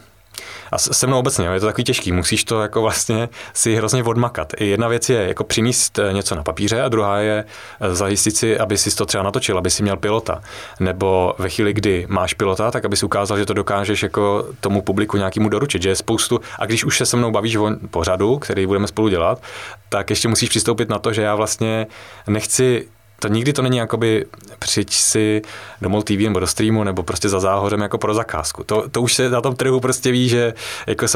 a 0.72 0.78
se 0.78 1.06
mnou 1.06 1.18
obecně, 1.18 1.46
je 1.46 1.60
to 1.60 1.66
takový 1.66 1.84
těžký, 1.84 2.12
musíš 2.12 2.44
to 2.44 2.62
jako 2.62 2.82
vlastně 2.82 3.28
si 3.52 3.74
hrozně 3.74 4.02
odmakat. 4.02 4.52
I 4.56 4.66
jedna 4.66 4.88
věc 4.88 5.08
je 5.08 5.28
jako 5.28 5.44
přinést 5.44 5.98
eh, 5.98 6.12
něco 6.12 6.34
na 6.34 6.42
papíře 6.42 6.82
a 6.82 6.88
druhá 6.88 7.18
je 7.18 7.44
eh, 7.80 7.94
zajistit 7.94 8.36
si, 8.36 8.58
aby 8.58 8.78
si 8.78 8.96
to 8.96 9.06
třeba 9.06 9.22
natočil, 9.22 9.58
aby 9.58 9.70
si 9.70 9.82
měl 9.82 9.96
pilota. 9.96 10.42
Nebo 10.80 11.34
ve 11.38 11.48
chvíli, 11.48 11.72
kdy 11.72 12.06
máš 12.08 12.34
pilota, 12.34 12.70
tak 12.70 12.84
aby 12.84 12.96
si 12.96 13.06
ukázal, 13.06 13.38
že 13.38 13.46
to 13.46 13.54
dokážeš 13.54 14.02
jako 14.02 14.46
tomu 14.60 14.82
publiku 14.82 15.16
nějakému 15.16 15.48
doručit, 15.48 15.82
že 15.82 15.88
je 15.88 15.96
spoustu, 15.96 16.40
a 16.58 16.66
když 16.66 16.84
už 16.84 16.98
se 16.98 17.06
se 17.06 17.16
mnou 17.16 17.30
bavíš 17.30 17.56
o 17.56 17.70
pořadu, 17.90 18.38
který 18.38 18.66
budeme 18.66 18.86
spolu 18.86 19.08
dělat, 19.08 19.42
tak 19.88 20.10
ještě 20.10 20.28
musíš 20.28 20.48
přistoupit 20.48 20.88
na 20.88 20.98
to, 20.98 21.12
že 21.12 21.22
já 21.22 21.34
vlastně 21.34 21.86
nechci 22.26 22.88
to 23.24 23.28
nikdy 23.28 23.52
to 23.52 23.62
není 23.62 23.76
jakoby 23.76 24.24
přijď 24.58 24.92
si 24.92 25.42
do 25.80 25.88
MOL 25.88 26.02
TV 26.02 26.10
nebo 26.10 26.40
do 26.40 26.46
streamu 26.46 26.84
nebo 26.84 27.02
prostě 27.02 27.28
za 27.28 27.40
záhořem 27.40 27.80
jako 27.80 27.98
pro 27.98 28.14
zakázku. 28.14 28.64
To, 28.64 28.88
to 28.88 29.02
už 29.02 29.14
se 29.14 29.30
na 29.30 29.40
tom 29.40 29.56
trhu 29.56 29.80
prostě 29.80 30.12
ví, 30.12 30.28
že 30.28 30.54
jako, 30.86 31.06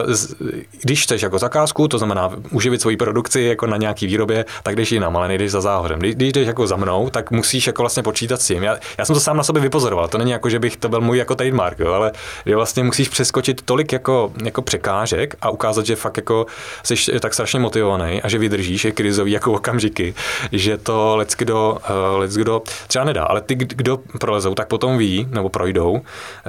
když 0.82 1.02
chceš 1.02 1.22
jako 1.22 1.38
zakázku, 1.38 1.88
to 1.88 1.98
znamená 1.98 2.30
uživit 2.50 2.80
svoji 2.80 2.96
produkci 2.96 3.40
jako 3.40 3.66
na 3.66 3.76
nějaký 3.76 4.06
výrobě, 4.06 4.44
tak 4.62 4.76
jdeš 4.76 4.92
jinam, 4.92 5.16
ale 5.16 5.28
nejdeš 5.28 5.50
za 5.50 5.60
záhořem. 5.60 5.98
Když, 5.98 6.14
když 6.14 6.32
jdeš 6.32 6.46
jako 6.46 6.66
za 6.66 6.76
mnou, 6.76 7.10
tak 7.10 7.30
musíš 7.30 7.66
jako 7.66 7.82
vlastně 7.82 8.02
počítat 8.02 8.40
s 8.40 8.46
tím. 8.46 8.62
Já, 8.62 8.78
já 8.98 9.04
jsem 9.04 9.14
to 9.14 9.20
sám 9.20 9.36
na 9.36 9.42
sobě 9.42 9.62
vypozoroval, 9.62 10.08
to 10.08 10.18
není 10.18 10.30
jako, 10.30 10.50
že 10.50 10.58
bych 10.58 10.76
to 10.76 10.88
byl 10.88 11.00
můj 11.00 11.18
jako 11.18 11.34
trademark, 11.34 11.78
jo, 11.78 11.92
ale 11.92 12.12
že 12.46 12.56
vlastně 12.56 12.82
musíš 12.82 13.08
přeskočit 13.08 13.62
tolik 13.62 13.92
jako, 13.92 14.32
jako 14.44 14.62
překážek 14.62 15.36
a 15.40 15.50
ukázat, 15.50 15.86
že 15.86 15.96
fakt 15.96 16.16
jako 16.16 16.46
jsi 16.82 17.20
tak 17.20 17.34
strašně 17.34 17.60
motivovaný 17.60 18.22
a 18.22 18.28
že 18.28 18.38
vydržíš 18.38 18.84
je 18.84 18.92
krizový 18.92 19.32
jako 19.32 19.52
okamžiky, 19.52 20.14
že 20.52 20.78
to 20.78 21.16
lecky 21.16 21.44
do 21.44 21.72
uh, 21.72 21.97
lec, 22.16 22.36
kdo 22.36 22.62
třeba 22.86 23.04
nedá, 23.04 23.24
ale 23.24 23.40
ty, 23.40 23.54
kdo 23.54 23.98
prolezou, 24.20 24.54
tak 24.54 24.68
potom 24.68 24.98
ví, 24.98 25.28
nebo 25.30 25.48
projdou, 25.48 26.00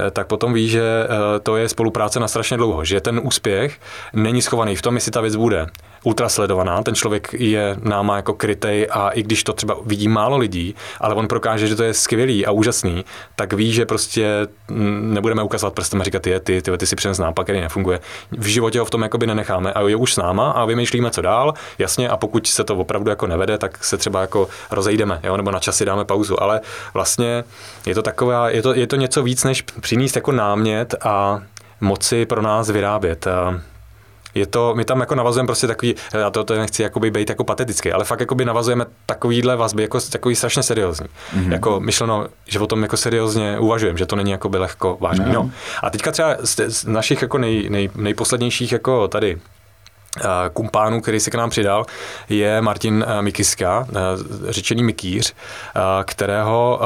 eh, 0.07 0.11
tak 0.11 0.27
potom 0.27 0.53
ví, 0.53 0.69
že 0.69 0.81
eh, 0.81 1.39
to 1.39 1.57
je 1.57 1.69
spolupráce 1.69 2.19
na 2.19 2.27
strašně 2.27 2.57
dlouho, 2.57 2.85
že 2.85 3.01
ten 3.01 3.21
úspěch 3.23 3.79
není 4.13 4.41
schovaný 4.41 4.75
v 4.75 4.81
tom, 4.81 4.95
jestli 4.95 5.11
ta 5.11 5.21
věc 5.21 5.35
bude 5.35 5.67
ultra 6.03 6.29
sledovaná, 6.29 6.83
ten 6.83 6.95
člověk 6.95 7.33
je 7.33 7.77
náma 7.83 8.15
jako 8.15 8.33
krytej 8.33 8.87
a 8.91 9.09
i 9.09 9.23
když 9.23 9.43
to 9.43 9.53
třeba 9.53 9.77
vidí 9.85 10.07
málo 10.07 10.37
lidí, 10.37 10.75
ale 10.99 11.15
on 11.15 11.27
prokáže, 11.27 11.67
že 11.67 11.75
to 11.75 11.83
je 11.83 11.93
skvělý 11.93 12.45
a 12.45 12.51
úžasný, 12.51 13.05
tak 13.35 13.53
ví, 13.53 13.71
že 13.73 13.85
prostě 13.85 14.47
nebudeme 15.01 15.43
ukazovat 15.43 15.73
prstem 15.73 16.01
a 16.01 16.03
říkat, 16.03 16.27
je, 16.27 16.39
ty, 16.39 16.61
ty, 16.61 16.77
ty 16.77 16.87
si 16.87 16.95
přines 16.95 17.19
nápad, 17.19 17.43
který 17.43 17.61
nefunguje. 17.61 17.99
V 18.31 18.45
životě 18.45 18.79
ho 18.79 18.85
v 18.85 18.89
tom 18.89 19.01
jakoby 19.01 19.27
nenecháme 19.27 19.73
a 19.73 19.81
je 19.81 19.95
už 19.95 20.13
s 20.13 20.17
náma 20.17 20.51
a 20.51 20.65
vymýšlíme, 20.65 21.11
co 21.11 21.21
dál, 21.21 21.53
jasně, 21.77 22.09
a 22.09 22.17
pokud 22.17 22.47
se 22.47 22.63
to 22.63 22.75
opravdu 22.75 23.09
jako 23.09 23.27
nevede, 23.27 23.57
tak 23.57 23.83
se 23.83 23.97
třeba 23.97 24.21
jako 24.21 24.47
rozejdeme, 24.71 25.19
jo, 25.23 25.37
nebo 25.37 25.51
na 25.51 25.59
časy 25.59 25.85
dáme 25.85 26.05
pauzu, 26.05 26.43
ale 26.43 26.61
vlastně 26.93 27.43
je 27.85 27.95
to 27.95 28.01
taková, 28.01 28.49
je 28.49 28.61
to, 28.61 28.73
je 28.73 28.87
to 28.87 28.95
něco 28.95 29.23
víc, 29.23 29.43
než 29.43 29.61
přinést 29.61 30.15
jako 30.15 30.31
námět 30.31 30.95
a 31.01 31.41
moci 31.81 32.25
pro 32.25 32.41
nás 32.41 32.69
vyrábět 32.69 33.27
je 34.35 34.45
to, 34.45 34.75
my 34.75 34.85
tam 34.85 34.99
jako 34.99 35.15
navazujeme 35.15 35.47
prostě 35.47 35.67
takový, 35.67 35.95
já 36.13 36.29
to, 36.29 36.43
to 36.43 36.55
nechci 36.55 36.83
jakoby 36.83 37.11
být 37.11 37.29
jako 37.29 37.43
patetický, 37.43 37.91
ale 37.91 38.05
fakt 38.05 38.19
jakoby 38.19 38.45
navazujeme 38.45 38.85
takovýhle 39.05 39.55
vazby 39.55 39.81
jako 39.81 39.99
takový 39.99 40.35
strašně 40.35 40.63
seriózní. 40.63 41.07
Mm-hmm. 41.07 41.51
Jako 41.51 41.79
myšleno, 41.79 42.27
že 42.47 42.59
o 42.59 42.67
tom 42.67 42.81
jako 42.83 42.97
seriózně 42.97 43.59
uvažujeme, 43.59 43.99
že 43.99 44.05
to 44.05 44.15
není 44.15 44.31
jako 44.31 44.49
by 44.49 44.57
lehko 44.57 44.97
vážný. 44.99 45.25
No. 45.25 45.33
no. 45.33 45.51
A 45.83 45.89
teďka 45.89 46.11
třeba 46.11 46.35
z, 46.39 46.69
z 46.69 46.85
našich 46.85 47.21
jako 47.21 47.37
nej, 47.37 47.69
nej, 47.69 47.89
nejposlednějších 47.95 48.71
jako 48.71 49.07
tady 49.07 49.39
Eh, 50.17 50.49
kumpánu, 50.53 51.01
který 51.01 51.19
se 51.19 51.31
k 51.31 51.35
nám 51.35 51.49
přidal, 51.49 51.85
je 52.29 52.61
Martin 52.61 53.05
eh, 53.07 53.21
Mikiska, 53.21 53.87
eh, 53.89 54.51
řečený 54.51 54.83
Mikýř, 54.83 55.33
kterého 56.03 56.79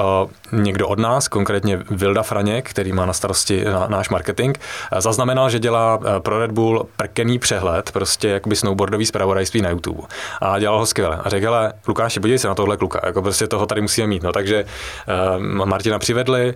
někdo 0.53 0.88
od 0.88 1.00
nás, 1.00 1.27
konkrétně 1.27 1.79
Vilda 1.89 2.24
Franěk, 2.24 2.69
který 2.69 2.91
má 2.91 3.05
na 3.05 3.13
starosti 3.13 3.65
náš 3.88 4.10
marketing, 4.10 4.57
zaznamenal, 4.98 5.50
že 5.50 5.60
dělá 5.60 6.00
pro 6.19 6.39
Red 6.39 6.51
Bull 6.51 6.88
prkený 6.98 7.39
přehled, 7.39 7.91
prostě 7.91 8.29
jakoby 8.29 8.55
snowboardový 8.55 9.05
zpravodajství 9.05 9.62
na 9.62 9.69
YouTube. 9.69 10.01
A 10.41 10.60
dělal 10.60 10.79
ho 10.79 10.86
skvěle. 10.86 11.19
A 11.24 11.29
řekl, 11.29 11.55
Lukáši, 11.88 12.19
podívej 12.19 12.39
se 12.39 12.48
na 12.48 12.55
tohle 12.55 12.77
kluka, 12.77 13.01
jako 13.05 13.22
prostě 13.22 13.48
toho 13.48 13.65
tady 13.65 13.81
musíme 13.81 14.07
mít. 14.07 14.24
No, 14.24 14.31
takže 14.31 14.65
Martina 15.65 16.00
přivedli, 16.00 16.53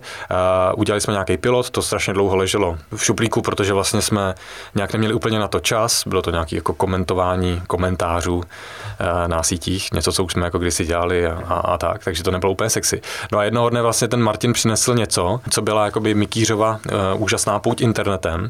udělali 0.76 1.00
jsme 1.00 1.12
nějaký 1.12 1.36
pilot, 1.36 1.70
to 1.70 1.82
strašně 1.82 2.12
dlouho 2.12 2.36
leželo 2.36 2.78
v 2.96 3.04
šuplíku, 3.04 3.42
protože 3.42 3.72
vlastně 3.72 4.02
jsme 4.02 4.34
nějak 4.74 4.92
neměli 4.92 5.14
úplně 5.14 5.38
na 5.38 5.48
to 5.48 5.60
čas, 5.60 6.06
bylo 6.06 6.22
to 6.22 6.30
nějaký 6.30 6.56
jako 6.56 6.74
komentování 6.74 7.62
komentářů 7.66 8.42
eh, 8.44 9.28
na 9.28 9.42
sítích, 9.42 9.92
něco, 9.92 10.12
co 10.12 10.24
už 10.24 10.32
jsme 10.32 10.44
jako 10.44 10.58
kdysi 10.58 10.84
dělali 10.84 11.26
a, 11.26 11.42
a, 11.46 11.54
a 11.54 11.78
tak, 11.78 12.04
takže 12.04 12.22
to 12.22 12.30
nebylo 12.30 12.52
úplně 12.52 12.70
sexy. 12.70 13.00
No 13.32 13.38
a 13.38 13.44
jednoho 13.44 13.70
dne 13.70 13.82
vlastně 13.88 14.08
ten 14.08 14.22
Martin 14.22 14.52
přinesl 14.52 14.94
něco, 14.94 15.40
co 15.50 15.62
byla 15.62 15.84
jakoby 15.84 16.14
Mikýřova 16.14 16.80
uh, 17.14 17.22
úžasná 17.22 17.58
pouť 17.58 17.80
internetem, 17.80 18.40
uh, 18.42 18.48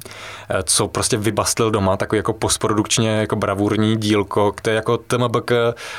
co 0.64 0.88
prostě 0.88 1.16
vybastlil 1.16 1.70
doma, 1.70 1.96
takový 1.96 2.16
jako 2.16 2.32
postprodukčně 2.32 3.10
jako 3.10 3.36
bravurní 3.36 3.96
dílko, 3.96 4.52
které 4.52 4.76
jako 4.76 4.96
TMBK 4.98 5.52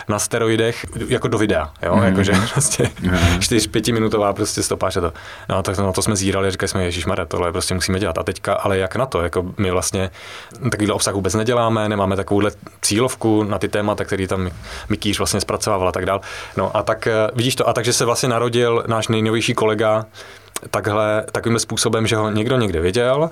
na 0.08 0.19
steroidech, 0.19 0.86
jako 1.08 1.27
do 1.27 1.38
videa, 1.38 1.69
jo, 1.84 1.96
mm. 1.96 2.03
jakože 2.03 2.34
prostě 2.53 2.91
mm. 3.01 3.12
4-5 3.12 3.93
minutová 3.93 4.34
prostě 4.34 4.63
stopáž 4.63 4.98
a 4.98 5.01
to. 5.01 5.13
No 5.50 5.63
tak 5.63 5.77
na 5.77 5.91
to 5.91 6.01
jsme 6.01 6.15
zírali, 6.15 6.51
říkali 6.51 6.67
jsme, 6.67 6.84
Ježíš 6.84 7.05
tohle 7.27 7.51
prostě 7.51 7.74
musíme 7.74 8.00
dělat. 8.00 8.17
A 8.17 8.24
teďka, 8.24 8.53
ale 8.53 8.77
jak 8.77 8.96
na 8.96 9.05
to, 9.05 9.22
jako 9.22 9.46
my 9.58 9.72
vlastně 9.72 10.12
takovýhle 10.72 10.96
obsah 10.96 11.13
vůbec 11.13 11.34
neděláme, 11.34 11.89
nemáme 11.89 12.15
takovouhle 12.15 12.51
cílovku 12.81 13.43
na 13.43 13.60
ty 13.60 13.67
témata, 13.67 14.05
který 14.05 14.27
tam 14.27 14.50
Mikýř 14.89 15.17
vlastně 15.17 15.41
zpracovával 15.41 15.88
a 15.88 15.91
tak 15.91 16.05
dál. 16.05 16.22
No 16.58 16.77
a 16.77 16.84
tak 16.84 17.08
eh, 17.08 17.13
vidíš 17.34 17.55
to, 17.55 17.69
a 17.69 17.74
takže 17.74 17.93
se 17.93 18.05
vlastně 18.05 18.29
narodil 18.29 18.84
náš 18.88 19.08
nejnovější 19.08 19.28
kolega 19.55 20.05
takhle, 20.71 21.25
takovým 21.31 21.59
způsobem, 21.59 22.07
že 22.07 22.15
ho 22.15 22.31
někdo 22.31 22.57
někde 22.57 22.79
viděl, 22.81 23.29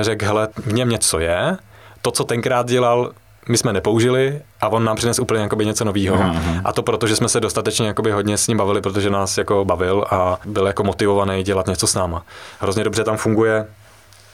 řekl, 0.00 0.26
hele, 0.26 0.48
v 0.56 0.72
něm 0.72 0.88
něco 0.88 1.18
je, 1.18 1.56
to, 2.02 2.10
co 2.10 2.24
tenkrát 2.24 2.66
dělal, 2.66 3.12
my 3.48 3.58
jsme 3.58 3.72
nepoužili 3.72 4.40
a 4.60 4.68
on 4.68 4.84
nám 4.84 4.96
přinesl 4.96 5.22
úplně 5.22 5.42
jakoby 5.42 5.66
něco 5.66 5.84
nového. 5.84 6.24
A 6.64 6.72
to 6.72 6.82
proto, 6.82 7.06
že 7.06 7.16
jsme 7.16 7.28
se 7.28 7.40
dostatečně 7.40 7.86
jakoby 7.86 8.10
hodně 8.10 8.38
s 8.38 8.46
ním 8.46 8.56
bavili, 8.58 8.80
protože 8.80 9.10
nás 9.10 9.38
jako 9.38 9.64
bavil 9.64 10.04
a 10.10 10.38
byl 10.44 10.66
jako 10.66 10.84
motivovaný 10.84 11.42
dělat 11.42 11.66
něco 11.66 11.86
s 11.86 11.94
náma. 11.94 12.24
Hrozně 12.60 12.84
dobře 12.84 13.04
tam 13.04 13.16
funguje 13.16 13.66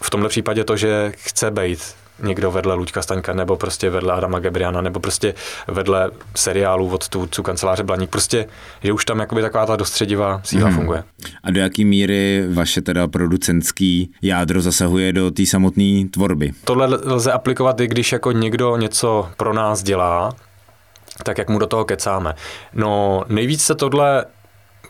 v 0.00 0.11
tomhle 0.11 0.28
případě 0.28 0.64
to, 0.64 0.76
že 0.76 1.12
chce 1.16 1.50
být 1.50 1.94
někdo 2.23 2.50
vedle 2.50 2.75
Luďka 2.75 3.02
Staňka, 3.02 3.33
nebo 3.33 3.56
prostě 3.56 3.90
vedle 3.90 4.12
Adama 4.12 4.38
Gebriana, 4.38 4.80
nebo 4.80 5.00
prostě 5.00 5.35
vedle 5.68 6.11
seriálu 6.37 6.88
od 6.88 7.09
tvůrců 7.09 7.42
kanceláře 7.42 7.83
Blaník. 7.83 8.11
Prostě, 8.11 8.47
že 8.83 8.92
už 8.92 9.04
tam 9.04 9.21
jakoby 9.21 9.42
taková 9.42 9.66
ta 9.66 9.76
dostředivá 9.76 10.40
síla 10.44 10.68
hmm. 10.68 10.76
funguje. 10.76 11.04
A 11.42 11.50
do 11.50 11.61
jaký 11.61 11.85
míry 11.85 12.47
vaše 12.52 12.83
teda 12.83 13.09
producentský 13.09 14.12
jádro 14.23 14.61
zasahuje 14.61 15.12
do 15.12 15.30
té 15.30 15.47
samotné 15.47 16.04
tvorby? 16.11 16.52
Tohle 16.64 16.87
lze 16.87 17.33
aplikovat 17.33 17.80
i 17.80 17.87
když 17.87 18.12
jako 18.12 18.33
někdo 18.33 18.76
něco 18.76 19.28
pro 19.37 19.52
nás 19.52 19.83
dělá, 19.83 20.33
tak 21.23 21.38
jak 21.38 21.50
mu 21.50 21.59
do 21.59 21.66
toho 21.66 21.85
kecáme. 21.85 22.35
No 22.75 23.23
nejvíc 23.28 23.64
se 23.64 23.75
tohle 23.75 24.25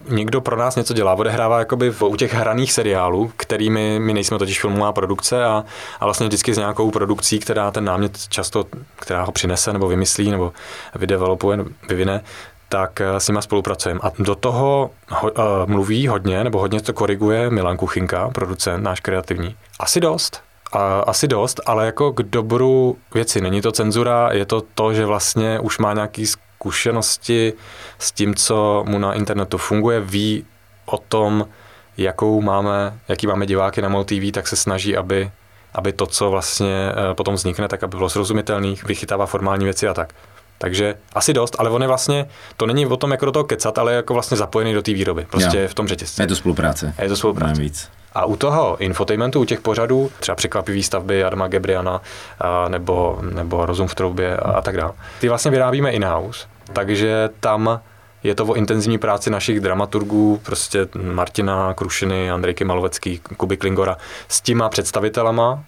někdo 0.09 0.41
pro 0.41 0.57
nás 0.57 0.77
něco 0.77 0.95
dělá, 0.95 1.15
odehrává 1.15 1.59
jakoby 1.59 1.91
v, 1.91 2.03
u 2.03 2.17
těch 2.17 2.35
hraných 2.35 2.73
seriálů, 2.73 3.33
kterými 3.37 3.99
my 4.01 4.15
nejsme 4.15 4.39
totiž 4.39 4.61
filmová 4.61 4.93
produkce 4.93 5.45
a, 5.45 5.65
a 6.01 6.05
vlastně 6.05 6.27
vždycky 6.27 6.55
s 6.55 6.59
nějakou 6.59 6.91
produkcí, 6.91 7.39
která 7.39 7.71
ten 7.71 7.85
námět 7.85 8.29
často, 8.29 8.65
která 8.97 9.23
ho 9.23 9.33
přinese 9.33 9.73
nebo 9.73 9.89
vymyslí 9.89 10.31
nebo 10.31 10.53
vydevelopuje, 10.95 11.59
vyvine, 11.89 12.23
tak 12.69 13.01
eh, 13.01 13.21
s 13.21 13.29
nima 13.29 13.43
spolupracujeme. 13.43 14.01
A 14.03 14.13
do 14.19 14.35
toho 14.35 14.91
ho, 15.11 15.31
uh, 15.31 15.45
mluví 15.67 16.09
hodně, 16.09 16.45
nebo 16.45 16.59
hodně 16.59 16.81
to 16.81 16.93
koriguje 16.93 17.51
Milan 17.51 17.77
Kuchinka, 17.77 18.31
producent 18.31 18.85
náš 18.85 19.01
kreativní. 19.01 19.57
Asi 19.81 20.01
dost. 20.01 20.43
A, 20.73 21.01
asi 21.01 21.29
dost, 21.29 21.61
ale 21.67 21.87
jako 21.87 22.13
k 22.13 22.23
dobru 22.23 22.97
věci. 23.15 23.41
Není 23.41 23.63
to 23.63 23.73
cenzura, 23.73 24.33
je 24.33 24.47
to 24.47 24.63
to, 24.75 24.95
že 24.95 25.07
vlastně 25.07 25.61
už 25.61 25.79
má 25.79 25.93
nějaký 25.93 26.27
zkušenosti 26.64 27.52
s 27.99 28.12
tím, 28.12 28.35
co 28.35 28.85
mu 28.88 28.99
na 28.99 29.12
internetu 29.12 29.59
funguje, 29.59 30.00
ví 30.00 30.44
o 30.87 30.99
tom, 30.99 31.49
jakou 31.97 32.40
máme, 32.40 32.99
jaký 33.09 33.26
máme 33.26 33.47
diváky 33.47 33.83
na 33.83 33.88
MOL 33.88 34.04
TV, 34.04 34.33
tak 34.33 34.49
se 34.49 34.56
snaží, 34.56 34.97
aby, 34.97 35.30
aby 35.75 35.92
to, 35.92 36.06
co 36.06 36.30
vlastně 36.30 36.88
eh, 36.90 37.14
potom 37.14 37.35
vznikne, 37.35 37.68
tak 37.68 37.85
aby 37.85 37.97
bylo 37.97 38.09
srozumitelný, 38.09 38.78
vychytává 38.87 39.26
formální 39.26 39.64
věci 39.64 39.88
a 39.88 39.94
tak. 39.94 40.12
Takže 40.59 40.94
asi 41.12 41.33
dost, 41.33 41.56
ale 41.59 41.71
on 41.71 41.83
je 41.83 41.88
vlastně, 41.88 42.26
to 42.56 42.66
není 42.66 42.87
o 42.87 42.97
tom 42.97 43.11
jako 43.11 43.25
do 43.25 43.33
toho 43.33 43.44
kecat, 43.44 43.78
ale 43.78 43.92
jako 43.92 44.14
vlastně 44.14 44.37
zapojený 44.37 44.75
do 44.75 44.83
té 44.83 44.92
výroby, 44.92 45.26
prostě 45.30 45.59
Jo. 45.59 45.68
v 45.68 45.75
tom 45.75 45.88
řetězci. 45.88 46.23
Je 46.23 46.26
to 46.26 46.37
spolupráce. 46.37 46.94
Je 47.02 47.09
to 47.09 47.16
spolupráce. 47.16 47.52
Navíc. 47.52 47.88
A 48.14 48.25
u 48.25 48.37
toho 48.37 48.76
infotainmentu, 48.76 49.40
u 49.40 49.44
těch 49.44 49.61
pořadů, 49.61 50.11
třeba 50.21 50.37
překvapivý 50.37 50.83
stavby 50.83 51.25
Adama 51.25 51.49
Gebriana, 51.49 52.00
a 52.40 52.68
nebo, 52.68 53.18
nebo 53.23 53.66
Rozum 53.66 53.88
v 53.88 53.94
troubě 53.94 54.37
a, 54.37 54.50
a 54.50 54.61
tak 54.62 54.76
dále, 54.76 54.92
ty 55.21 55.28
vlastně 55.28 55.50
vyrábíme 55.50 55.90
in-house, 55.90 56.47
takže 56.73 57.30
tam 57.40 57.80
je 58.23 58.35
to 58.35 58.47
o 58.47 58.54
intenzivní 58.54 58.99
práci 58.99 59.30
našich 59.30 59.61
dramaturgů, 59.61 60.40
prostě 60.44 60.88
Martina 60.94 61.75
Krušiny, 61.75 62.30
Andrejky 62.30 62.64
Malovecký, 62.64 63.18
Kuby 63.18 63.56
Klingora, 63.56 63.97
s 64.28 64.40
těma 64.40 64.68
představitelama, 64.68 65.64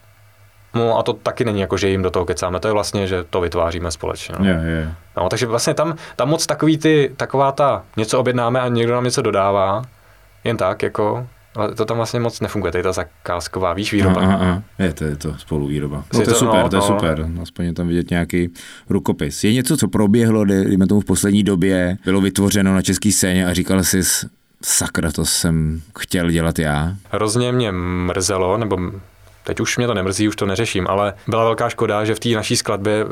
No 0.75 0.99
a 0.99 1.03
to 1.03 1.13
taky 1.13 1.45
není 1.45 1.61
jako, 1.61 1.77
že 1.77 1.89
jim 1.89 2.03
do 2.03 2.11
toho 2.11 2.25
kecáme, 2.25 2.61
to 2.61 2.69
je 2.69 2.73
vlastně, 2.73 3.07
že 3.07 3.25
to 3.25 3.41
vytváříme 3.41 3.91
společně. 3.91 4.35
No. 4.39 4.49
Jo, 4.49 4.55
jo. 4.55 4.91
No, 5.17 5.29
takže 5.29 5.47
vlastně 5.47 5.75
tam, 5.75 5.97
tam 6.17 6.29
moc 6.29 6.47
takový 6.47 6.79
ty, 6.79 7.13
taková 7.17 7.53
ta, 7.53 7.83
něco 7.97 8.21
objednáme 8.21 8.61
a 8.61 8.69
někdo 8.69 8.95
nám 8.95 9.05
něco 9.05 9.23
dodává, 9.23 9.83
jen 10.45 10.57
tak, 10.57 10.83
jako, 10.83 11.27
ale 11.57 11.75
to 11.75 11.85
tam 11.85 11.97
vlastně 11.97 12.21
moc 12.21 12.41
nefunguje, 12.41 12.73
tady 12.73 12.83
ta 12.85 12.93
zakázková, 12.93 13.73
víš, 13.75 13.93
výroba. 13.93 14.21
Aha, 14.21 14.35
aha. 14.41 14.63
Je 14.79 14.93
to, 14.93 15.05
je 15.05 15.17
to 15.17 15.35
spoluvýroba. 15.39 16.05
No, 16.15 16.21
Je 16.21 16.25
to 16.25 16.31
je 16.31 16.35
to- 16.35 16.39
super, 16.45 16.63
no, 16.63 16.69
to 16.69 16.77
je 16.77 16.81
no. 16.81 16.87
super. 16.87 17.29
Aspoň 17.43 17.65
je 17.65 17.73
tam 17.73 17.89
vidět 17.89 18.11
nějaký 18.11 18.49
rukopis. 18.89 19.45
Je 19.45 19.53
něco, 19.53 19.77
co 19.77 19.89
proběhlo, 19.89 20.45
dejme 20.45 20.87
tomu 20.87 21.01
v 21.01 21.05
poslední 21.05 21.43
době, 21.43 21.97
bylo 22.05 22.21
vytvořeno 22.21 22.75
na 22.75 22.83
české 22.83 23.13
scéně 23.13 23.47
a 23.47 23.53
říkal 23.53 23.85
jsi, 23.85 24.01
sakra, 24.63 25.13
to 25.13 25.25
jsem 25.25 25.83
chtěl 25.99 26.31
dělat 26.31 26.59
já. 26.59 26.93
Hrozně 27.11 27.53
mě 27.53 27.73
mrzelo, 27.73 28.57
nebo 28.59 28.79
teď 29.45 29.61
už 29.61 29.77
mě 29.79 29.87
to 29.87 29.95
nemrzí, 29.95 30.29
už 30.29 30.37
to 30.37 30.47
neřeším, 30.47 30.87
ale 30.89 31.15
byla 31.29 31.45
velká 31.45 31.69
škoda, 31.69 32.05
že 32.05 32.15
v 32.15 32.21
té 32.21 32.29
naší 32.29 32.57
skladbě 32.57 33.05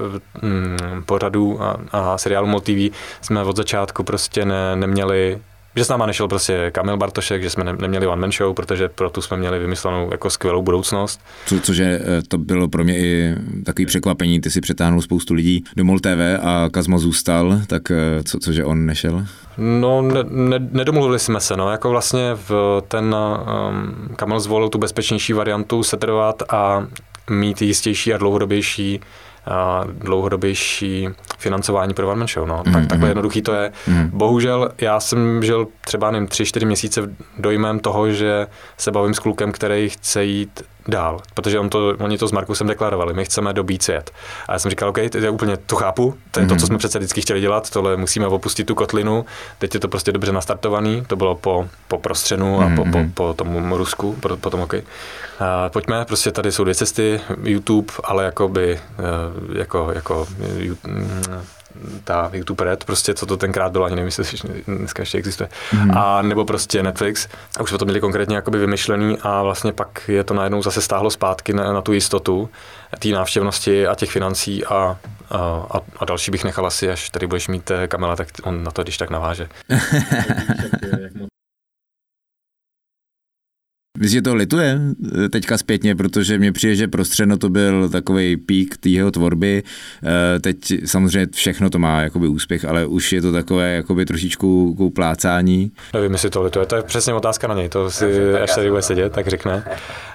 mm, 0.42 1.02
pořadu 1.06 1.62
a, 1.62 1.76
a 1.92 2.18
seriálu 2.18 2.46
MOL 2.46 2.60
TV 2.60 2.94
jsme 3.20 3.42
od 3.42 3.56
začátku 3.56 4.02
prostě 4.04 4.44
ne, 4.44 4.76
neměli 4.76 5.38
že 5.76 5.84
s 5.84 5.88
náma 5.88 6.06
nešel 6.06 6.28
prostě 6.28 6.70
Kamil 6.70 6.96
Bartošek, 6.96 7.42
že 7.42 7.50
jsme 7.50 7.64
ne, 7.64 7.72
neměli 7.72 8.06
one 8.06 8.20
man 8.20 8.32
show, 8.32 8.54
protože 8.54 8.88
pro 8.88 9.10
tu 9.10 9.22
jsme 9.22 9.36
měli 9.36 9.58
vymyslenou 9.58 10.08
jako 10.10 10.30
skvělou 10.30 10.62
budoucnost. 10.62 11.20
Co, 11.46 11.60
cože 11.60 11.84
eh, 11.84 12.22
to 12.28 12.38
bylo 12.38 12.68
pro 12.68 12.84
mě 12.84 12.98
i 12.98 13.34
takový 13.64 13.86
překvapení, 13.86 14.40
ty 14.40 14.50
si 14.50 14.60
přetáhnul 14.60 15.02
spoustu 15.02 15.34
lidí 15.34 15.64
do 15.76 15.84
MOL 15.84 16.00
TV 16.00 16.38
a 16.42 16.68
Kazma 16.70 16.98
zůstal, 16.98 17.60
tak 17.66 17.90
eh, 17.90 18.22
co, 18.24 18.38
cože 18.38 18.64
on 18.64 18.86
nešel? 18.86 19.26
No, 19.58 20.02
ne, 20.02 20.24
ne, 20.28 20.68
nedomluvili 20.70 21.18
jsme 21.18 21.40
se, 21.40 21.56
no, 21.56 21.70
jako 21.70 21.90
vlastně 21.90 22.30
v 22.48 22.82
ten 22.88 23.14
um, 23.14 24.14
Kamil 24.16 24.40
zvolil 24.40 24.68
tu 24.68 24.78
bezpečnější 24.78 25.32
variantu 25.32 25.82
setrvat 25.82 26.42
a 26.48 26.86
mít 27.30 27.62
jistější 27.62 28.14
a 28.14 28.18
dlouhodobější 28.18 29.00
dlouhodobější 29.92 31.08
financování 31.38 31.94
pro 31.94 32.08
One 32.08 32.18
Man 32.18 32.28
Show. 32.28 32.48
No. 32.48 32.62
Mhm, 32.66 32.74
Tak, 32.74 32.86
takhle 32.86 33.08
jednoduchý 33.08 33.42
to 33.42 33.54
je. 33.54 33.72
Bohužel 34.12 34.68
já 34.80 35.00
jsem 35.00 35.42
žil 35.42 35.66
třeba 35.80 36.10
nevím, 36.10 36.28
tři, 36.28 36.44
čtyři 36.44 36.66
měsíce 36.66 37.00
dojmem 37.38 37.80
toho, 37.80 38.10
že 38.10 38.46
se 38.78 38.90
bavím 38.90 39.14
s 39.14 39.18
klukem, 39.18 39.52
který 39.52 39.88
chce 39.88 40.24
jít 40.24 40.62
dál, 40.88 41.20
protože 41.34 41.58
on 41.58 41.70
to, 41.70 41.94
oni 41.98 42.18
to 42.18 42.28
s 42.28 42.32
Markusem 42.32 42.66
deklarovali, 42.66 43.14
my 43.14 43.24
chceme 43.24 43.52
dobít 43.52 43.82
svět. 43.82 44.10
A 44.48 44.52
já 44.52 44.58
jsem 44.58 44.70
říkal, 44.70 44.88
OK, 44.88 44.98
to 45.10 45.18
je 45.18 45.30
úplně, 45.30 45.56
to 45.56 45.76
chápu, 45.76 46.14
to 46.30 46.40
je 46.40 46.46
to, 46.46 46.56
co 46.56 46.66
jsme 46.66 46.78
přece 46.78 46.98
vždycky 46.98 47.20
chtěli 47.20 47.40
dělat, 47.40 47.70
tohle 47.70 47.96
musíme 47.96 48.26
opustit 48.26 48.66
tu 48.66 48.74
kotlinu, 48.74 49.24
teď 49.58 49.74
je 49.74 49.80
to 49.80 49.88
prostě 49.88 50.12
dobře 50.12 50.32
nastartovaný, 50.32 51.04
to 51.06 51.16
bylo 51.16 51.34
po, 51.34 51.68
po 51.88 51.98
prostřenu 51.98 52.60
a 52.60 52.70
po, 52.76 52.84
po, 52.84 52.98
po 53.14 53.34
tomu 53.34 53.76
Rusku, 53.76 54.12
po, 54.12 54.36
po 54.36 54.50
tom 54.50 54.60
OK. 54.60 54.74
A 55.40 55.68
pojďme, 55.68 56.04
prostě 56.04 56.30
tady 56.30 56.52
jsou 56.52 56.64
dvě 56.64 56.74
cesty, 56.74 57.20
YouTube, 57.42 57.92
ale 58.04 58.24
jakoby, 58.24 58.80
eh, 58.98 59.58
jako, 59.58 59.90
jako, 59.94 60.26
mm, 60.86 61.22
ta 62.04 62.30
YouTube 62.32 62.64
Red, 62.64 62.84
prostě 62.84 63.14
co 63.14 63.26
to 63.26 63.36
tenkrát 63.36 63.72
bylo, 63.72 63.84
ani 63.84 63.96
nevím, 63.96 64.12
jestli 64.18 64.38
dneska 64.66 65.02
ještě 65.02 65.18
existuje, 65.18 65.48
mm. 65.72 65.98
a 65.98 66.22
nebo 66.22 66.44
prostě 66.44 66.82
Netflix. 66.82 67.28
A 67.58 67.62
už 67.62 67.68
jsme 67.68 67.78
to 67.78 67.84
měli 67.84 68.00
konkrétně 68.00 68.36
jakoby 68.36 68.58
vymyšlený 68.58 69.18
a 69.22 69.42
vlastně 69.42 69.72
pak 69.72 70.08
je 70.08 70.24
to 70.24 70.34
najednou 70.34 70.62
zase 70.62 70.82
stáhlo 70.82 71.10
zpátky 71.10 71.52
na, 71.52 71.72
na 71.72 71.82
tu 71.82 71.92
jistotu 71.92 72.50
té 72.98 73.08
návštěvnosti 73.08 73.86
a 73.86 73.94
těch 73.94 74.10
financí 74.10 74.64
a, 74.64 74.74
a, 74.74 74.96
a, 75.70 75.80
a 75.98 76.04
další 76.04 76.30
bych 76.30 76.44
nechal 76.44 76.66
asi, 76.66 76.90
až 76.90 77.10
tady 77.10 77.26
budeš 77.26 77.48
mít 77.48 77.70
eh, 77.70 77.88
Kamila, 77.88 78.16
tak 78.16 78.28
on 78.42 78.64
na 78.64 78.70
to 78.70 78.82
když 78.82 78.96
tak 78.96 79.10
naváže. 79.10 79.48
Vy 83.98 84.08
si 84.08 84.22
to 84.22 84.34
lituje 84.34 84.78
eh, 85.24 85.28
teďka 85.28 85.58
zpětně, 85.58 85.94
protože 85.96 86.38
mě 86.38 86.52
přijde, 86.52 86.74
že 86.76 86.88
prostředno 86.88 87.36
to 87.38 87.48
byl 87.48 87.88
takový 87.88 88.36
pík 88.36 88.76
té 88.76 88.88
jeho 88.88 89.10
tvorby. 89.10 89.62
Eh, 90.36 90.40
Teď 90.40 90.56
samozřejmě 90.84 91.26
všechno 91.34 91.70
to 91.70 91.78
má 91.78 92.00
jakoby 92.00 92.28
úspěch, 92.28 92.64
ale 92.64 92.86
už 92.86 93.12
je 93.12 93.22
to 93.22 93.32
takové 93.32 93.74
jakoby 93.74 94.04
trošičku 94.04 94.90
plácání. 94.94 95.72
Nevím, 95.94 96.12
jestli 96.12 96.30
to 96.30 96.42
lituje, 96.42 96.66
to 96.66 96.76
je 96.76 96.82
přesně 96.82 97.14
otázka 97.14 97.46
na 97.48 97.54
něj, 97.54 97.68
to 97.68 97.90
si, 97.90 98.34
až 98.34 98.54
tady 98.54 98.70
bude 98.70 98.82
sedět, 98.82 99.12
tak 99.12 99.28
řekne. 99.28 99.64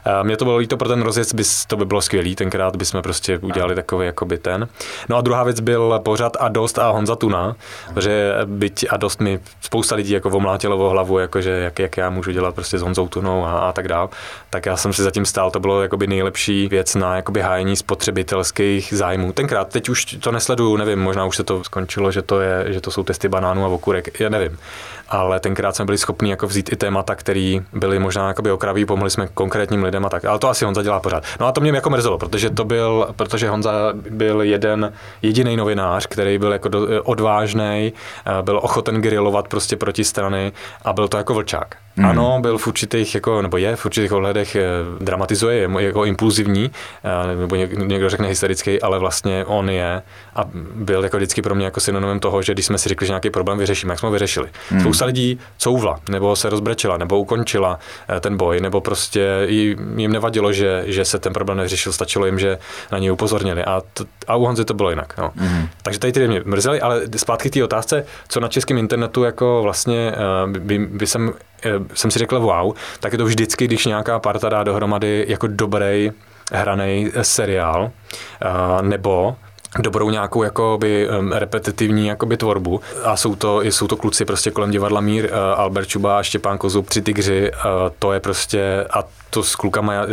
A 0.06 0.24
Mně 0.24 0.38
to 0.38 0.46
bylo 0.46 0.58
líto 0.58 0.78
pro 0.78 0.88
ten 0.88 1.02
rozjezd, 1.02 1.34
bys, 1.36 1.66
to 1.66 1.78
by 1.78 1.86
bylo 1.86 2.02
skvělý, 2.02 2.36
tenkrát 2.36 2.76
bychom 2.76 3.02
prostě 3.02 3.38
udělali 3.38 3.76
takový 3.76 4.06
jakoby 4.06 4.38
ten. 4.38 4.68
No 5.10 5.18
a 5.18 5.22
druhá 5.22 5.44
věc 5.44 5.60
byl 5.60 6.00
pořad 6.04 6.38
a 6.40 6.48
dost 6.48 6.80
a 6.80 6.90
Honza 6.90 7.16
Tuna, 7.16 7.56
protože 7.94 8.34
byť 8.46 8.86
a 8.90 8.98
dost 8.98 9.22
mi 9.22 9.40
spousta 9.62 9.96
lidí 9.96 10.14
jako 10.14 10.30
omlátilo 10.30 10.78
o 10.78 10.90
hlavu, 10.90 11.20
jakože 11.20 11.50
jak, 11.50 11.80
jak 11.80 11.98
já 11.98 12.10
můžu 12.10 12.32
dělat 12.32 12.56
prostě 12.56 12.78
s 12.78 12.82
Honzou 12.82 13.08
Tunou 13.08 13.46
a, 13.46 13.69
a 13.70 13.74
tak 13.74 13.88
dál. 13.88 14.10
Tak 14.50 14.66
já 14.66 14.78
jsem 14.78 14.94
si 14.94 15.04
zatím 15.04 15.26
stál, 15.26 15.52
to 15.52 15.60
bylo 15.60 15.82
jakoby 15.82 16.08
nejlepší 16.08 16.68
věc 16.68 16.96
na 16.96 17.16
jakoby 17.16 17.42
hájení 17.42 17.76
spotřebitelských 17.76 18.94
zájmů. 18.94 19.34
Tenkrát, 19.34 19.70
teď 19.70 19.90
už 19.90 20.06
to 20.06 20.32
nesleduju, 20.32 20.78
nevím, 20.78 21.00
možná 21.00 21.26
už 21.26 21.36
se 21.36 21.44
to 21.44 21.64
skončilo, 21.64 22.12
že 22.12 22.22
to, 22.22 22.42
je, 22.42 22.66
že 22.74 22.82
to 22.82 22.92
jsou 22.92 23.04
testy 23.04 23.30
banánů 23.30 23.66
a 23.66 23.68
okurek, 23.68 24.20
já 24.20 24.30
nevím. 24.30 24.60
Ale 25.12 25.40
tenkrát 25.40 25.76
jsme 25.76 25.86
byli 25.86 25.98
schopni 25.98 26.30
jako 26.30 26.48
vzít 26.48 26.74
i 26.74 26.76
témata, 26.76 27.16
které 27.16 27.60
byly 27.74 28.00
možná 28.00 28.28
jakoby 28.28 28.52
okraví, 28.52 28.86
pomohli 28.86 29.10
jsme 29.10 29.28
konkrétním 29.34 29.84
lidem 29.84 30.06
a 30.06 30.10
tak. 30.10 30.26
Ale 30.26 30.40
to 30.40 30.50
asi 30.50 30.66
Honza 30.66 30.84
dělá 30.84 31.00
pořád. 31.00 31.24
No 31.40 31.48
a 31.48 31.52
to 31.52 31.62
mě 31.62 31.72
jako 31.72 31.90
mrzelo, 31.90 32.18
protože 32.18 32.50
to 32.50 32.64
byl, 32.64 33.08
protože 33.16 33.50
Honza 33.50 33.72
byl 34.10 34.42
jeden 34.42 34.94
jediný 35.22 35.58
novinář, 35.58 36.08
který 36.08 36.38
byl 36.38 36.52
jako 36.52 36.70
odvážný, 37.04 37.94
byl 38.42 38.60
ochoten 38.64 39.02
grilovat 39.02 39.48
prostě 39.48 39.76
proti 39.76 40.04
strany 40.04 40.52
a 40.86 40.94
byl 40.94 41.08
to 41.08 41.18
jako 41.18 41.34
vlčák. 41.34 41.76
Mm. 41.96 42.06
Ano, 42.06 42.38
byl 42.42 42.58
v 42.58 42.68
určitých, 42.68 43.16
jako, 43.16 43.42
nebo 43.42 43.58
je 43.58 43.76
v 43.76 43.86
určitých 43.86 44.12
ohledech 44.12 44.56
eh, 44.56 44.64
dramatizuje, 45.00 45.56
je 45.58 45.70
jako 45.80 46.06
impulzivní, 46.06 46.72
eh, 47.04 47.38
nebo 47.38 47.56
něk- 47.56 47.86
někdo 47.88 48.10
řekne 48.10 48.28
hysterický, 48.28 48.82
ale 48.82 49.00
vlastně 49.00 49.46
on 49.46 49.70
je 49.70 50.02
a 50.36 50.44
byl 50.76 51.04
jako 51.04 51.18
vždycky 51.18 51.42
pro 51.42 51.56
mě 51.56 51.66
jako 51.66 51.80
synonymem 51.80 52.20
toho, 52.20 52.42
že 52.42 52.54
když 52.54 52.66
jsme 52.66 52.78
si 52.78 52.90
řekli, 52.90 53.08
že 53.08 53.12
nějaký 53.12 53.30
problém 53.30 53.58
vyřešíme, 53.58 53.92
jak 53.92 54.00
jsme 54.00 54.08
ho 54.08 54.14
vyřešili. 54.14 54.50
Mm. 54.72 54.80
Spousta 54.80 55.06
lidí 55.06 55.40
couvla, 55.58 56.00
nebo 56.10 56.36
se 56.36 56.50
rozbrečela, 56.50 56.98
nebo 56.98 57.20
ukončila 57.20 57.80
eh, 58.10 58.20
ten 58.20 58.38
boj, 58.38 58.60
nebo 58.60 58.82
prostě 58.82 59.28
jim 59.96 60.12
nevadilo, 60.12 60.54
že, 60.54 60.84
že 60.86 61.06
se 61.06 61.20
ten 61.20 61.34
problém 61.34 61.58
nevyřešil, 61.58 61.94
stačilo 61.94 62.26
jim, 62.26 62.40
že 62.40 62.58
na 62.92 62.98
něj 63.00 63.12
upozornili. 63.12 63.64
A, 63.64 63.82
t- 63.94 64.04
a 64.28 64.36
u 64.36 64.46
Honzy 64.46 64.66
to 64.66 64.74
bylo 64.74 64.90
jinak. 64.90 65.14
No. 65.18 65.32
Mm. 65.36 65.68
Takže 65.84 66.00
tady 66.00 66.14
ty 66.14 66.28
mě 66.28 66.42
mrzeli, 66.46 66.82
ale 66.82 67.02
zpátky 67.18 67.50
k 67.50 67.54
té 67.54 67.64
otázce, 67.64 68.06
co 68.28 68.40
na 68.40 68.48
českém 68.48 68.78
internetu 68.78 69.24
jako 69.24 69.60
vlastně 69.64 70.14
by, 70.60 70.78
by 70.80 71.08
jsem 71.08 71.34
jsem 71.94 72.12
si 72.12 72.20
řekl 72.20 72.40
wow, 72.40 72.74
tak 73.00 73.12
je 73.12 73.18
to 73.18 73.26
vždycky, 73.26 73.66
když 73.66 73.86
nějaká 73.86 74.20
parta 74.20 74.50
dá 74.50 74.64
dohromady 74.64 75.26
jako 75.28 75.48
dobrý 75.48 76.12
hraný 76.52 77.12
seriál, 77.22 77.92
eh, 78.42 78.82
nebo 78.82 79.36
dobrou 79.80 80.10
nějakou 80.10 80.44
jakoby 80.44 81.08
repetitivní 81.32 82.08
jakoby 82.08 82.38
tvorbu. 82.38 82.82
A 83.04 83.16
jsou 83.16 83.36
to, 83.36 83.62
jsou 83.62 83.88
to 83.88 83.98
kluci 83.98 84.26
prostě 84.26 84.52
kolem 84.52 84.72
divadla 84.72 85.02
Mír, 85.02 85.30
Albert 85.56 85.88
Čuba, 85.88 86.24
Štěpán 86.24 86.58
Kozub, 86.58 86.90
Tři 86.90 87.02
tygři, 87.02 87.52
to 88.00 88.14
je 88.14 88.20
prostě 88.20 88.86
a 88.90 89.04
to 89.30 89.44
s 89.44 89.56
klukama, 89.56 89.94
já, 89.94 90.06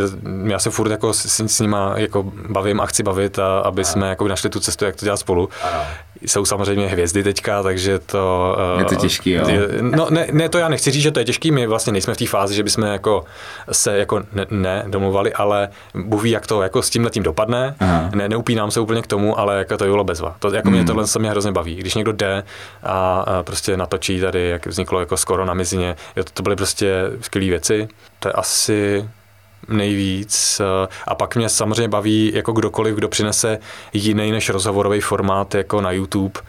já 0.47 0.59
se 0.59 0.69
furt 0.69 0.91
jako 0.91 1.13
s, 1.13 1.39
s 1.39 1.59
nima 1.59 1.93
jako 1.95 2.23
bavím 2.49 2.81
a 2.81 2.85
chci 2.85 3.03
bavit, 3.03 3.39
a, 3.39 3.59
aby 3.59 3.85
jsme 3.85 4.09
jako 4.09 4.27
našli 4.27 4.49
tu 4.49 4.59
cestu, 4.59 4.85
jak 4.85 4.95
to 4.95 5.05
dělat 5.05 5.17
spolu. 5.17 5.49
Jsou 6.21 6.45
samozřejmě 6.45 6.87
hvězdy 6.87 7.23
teďka, 7.23 7.63
takže 7.63 7.99
to... 7.99 8.55
Je 8.79 8.85
to 8.85 8.95
těžký, 8.95 9.31
jo. 9.31 9.47
je- 9.49 9.67
No 9.81 10.07
ne, 10.09 10.27
ne, 10.31 10.49
to 10.49 10.57
já 10.57 10.69
nechci 10.69 10.91
říct, 10.91 11.03
že 11.03 11.11
to 11.11 11.19
je 11.19 11.25
těžký, 11.25 11.51
my 11.51 11.67
vlastně 11.67 11.93
nejsme 11.93 12.13
v 12.13 12.17
té 12.17 12.27
fázi, 12.27 12.55
že 12.55 12.63
bychom 12.63 12.83
jako 12.83 13.23
se 13.71 13.97
jako 13.97 14.19
ne, 14.33 14.45
ne 14.49 14.83
domluvali, 14.87 15.33
ale 15.33 15.69
Bůh 15.93 16.23
ví, 16.23 16.31
jak 16.31 16.47
to 16.47 16.61
jako 16.61 16.81
s 16.81 16.89
tím 16.89 17.03
letím 17.03 17.23
dopadne. 17.23 17.75
Aha. 17.79 18.09
Ne, 18.15 18.29
neupínám 18.29 18.71
se 18.71 18.79
úplně 18.79 19.01
k 19.01 19.07
tomu, 19.07 19.39
ale 19.39 19.57
jako 19.57 19.77
to 19.77 19.83
bylo 19.85 20.03
bezva. 20.03 20.35
To, 20.39 20.51
jako 20.53 20.69
mě 20.69 20.83
tohle 20.85 21.07
se 21.07 21.19
mě 21.19 21.29
hrozně 21.29 21.51
baví. 21.51 21.75
Když 21.75 21.95
někdo 21.95 22.11
jde 22.11 22.43
a, 22.83 23.19
a 23.27 23.43
prostě 23.43 23.77
natočí 23.77 24.19
tady, 24.21 24.49
jak 24.49 24.67
vzniklo 24.67 24.99
jako 24.99 25.17
skoro 25.17 25.45
na 25.45 25.53
mizině, 25.53 25.95
jo, 26.15 26.23
to, 26.23 26.29
to 26.33 26.43
byly 26.43 26.55
prostě 26.55 26.93
skvělé 27.21 27.49
věci. 27.49 27.87
To 28.19 28.27
je 28.29 28.33
asi 28.33 29.09
nejvíc. 29.67 30.61
eh, 30.61 30.87
A 31.07 31.15
pak 31.15 31.35
mě 31.35 31.49
samozřejmě 31.49 31.87
baví 31.87 32.31
jako 32.33 32.51
kdokoliv, 32.51 32.95
kdo 32.95 33.09
přinese 33.09 33.59
jiný 33.93 34.31
než 34.31 34.49
rozhovorový 34.49 35.01
formát 35.01 35.55
jako 35.55 35.81
na 35.81 35.91
YouTube, 35.91 36.39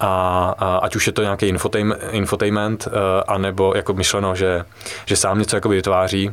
a, 0.00 0.54
a 0.58 0.76
ať 0.76 0.96
už 0.96 1.06
je 1.06 1.12
to 1.12 1.22
nějaký 1.22 1.46
infotainment, 1.46 2.02
infotainment 2.10 2.86
uh, 2.86 2.92
anebo 3.28 3.72
jako 3.76 3.94
myšleno, 3.94 4.34
že, 4.34 4.64
že 5.06 5.16
sám 5.16 5.38
něco 5.38 5.56
jakoby 5.56 5.76
vytváří, 5.76 6.30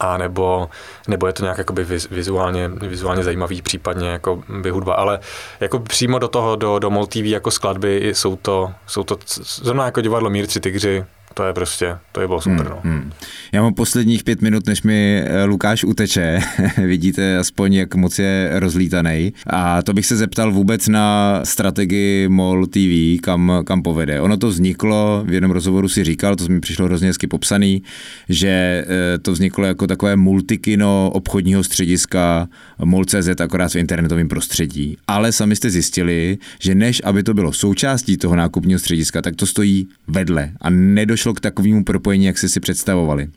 a 0.00 0.16
nebo, 0.16 0.68
nebo 1.08 1.26
je 1.26 1.32
to 1.32 1.42
nějak 1.42 1.58
jakoby 1.58 1.84
vizuálně, 2.10 2.68
vizuálně 2.68 3.24
zajímavý, 3.24 3.62
případně 3.62 4.08
jako 4.08 4.42
by 4.48 4.70
hudba, 4.70 4.94
ale 4.94 5.20
jako 5.60 5.78
přímo 5.78 6.18
do 6.18 6.28
toho, 6.28 6.56
do, 6.56 6.78
do 6.78 6.90
MOL 6.90 7.06
TV 7.06 7.16
jako 7.16 7.50
skladby 7.50 8.12
jsou 8.14 8.36
to, 8.36 8.72
jsou 8.86 9.04
to 9.04 9.18
zrovna 9.42 9.84
jako 9.84 10.00
divadlo 10.00 10.30
Mír 10.30 10.46
tři 10.46 10.60
tygři, 10.60 11.04
to 11.34 11.46
je 11.46 11.52
prostě, 11.52 11.96
to 12.12 12.20
je 12.20 12.26
bylo 12.26 12.40
super. 12.40 12.66
Hmm, 12.66 12.68
no. 12.68 12.80
hmm. 12.84 13.12
Já 13.52 13.62
mám 13.62 13.74
posledních 13.74 14.24
pět 14.24 14.42
minut, 14.42 14.66
než 14.66 14.82
mi 14.82 15.22
eh, 15.24 15.44
Lukáš 15.44 15.84
uteče. 15.84 16.40
Vidíte 16.86 17.38
aspoň, 17.38 17.74
jak 17.74 17.94
moc 17.94 18.18
je 18.18 18.50
rozlítaný. 18.52 19.32
A 19.46 19.82
to 19.82 19.92
bych 19.92 20.06
se 20.06 20.16
zeptal 20.16 20.52
vůbec 20.52 20.88
na 20.88 21.40
strategii 21.44 22.28
MOL 22.28 22.66
TV, 22.66 23.20
kam, 23.22 23.52
kam 23.64 23.82
povede. 23.82 24.20
Ono 24.20 24.36
to 24.36 24.48
vzniklo, 24.48 25.24
v 25.26 25.32
jednom 25.32 25.50
rozhovoru 25.50 25.88
si 25.88 26.04
říkal, 26.04 26.36
to 26.36 26.48
mi 26.48 26.60
přišlo 26.60 26.86
hrozně 26.86 27.08
hezky 27.08 27.26
popsaný, 27.26 27.82
že 28.28 28.84
eh, 28.88 29.18
to 29.18 29.32
vzniklo 29.32 29.66
jako 29.66 29.86
takové 29.86 30.16
multikino 30.16 31.10
obchodního 31.14 31.64
střediska 31.64 32.48
MOL.cz 32.84 33.40
akorát 33.40 33.72
v 33.72 33.76
internetovém 33.76 34.28
prostředí. 34.28 34.96
Ale 35.06 35.32
sami 35.32 35.56
jste 35.56 35.70
zjistili, 35.70 36.38
že 36.60 36.74
než 36.74 37.02
aby 37.04 37.22
to 37.22 37.34
bylo 37.34 37.52
součástí 37.52 38.16
toho 38.16 38.36
nákupního 38.36 38.78
střediska, 38.78 39.22
tak 39.22 39.36
to 39.36 39.46
stojí 39.46 39.88
vedle 40.08 40.52
a 40.60 40.70
nedošlo 40.70 41.19
nedošlo 41.20 41.34
k 41.34 41.40
takovému 41.40 41.84
propojení, 41.84 42.24
jak 42.24 42.38
jste 42.38 42.48
si 42.48 42.60
představovali. 42.60 43.28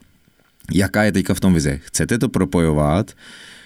Jaká 0.72 1.04
je 1.04 1.12
teďka 1.12 1.34
v 1.34 1.40
tom 1.40 1.54
vize? 1.54 1.80
Chcete 1.84 2.18
to 2.18 2.30
propojovat 2.30 3.12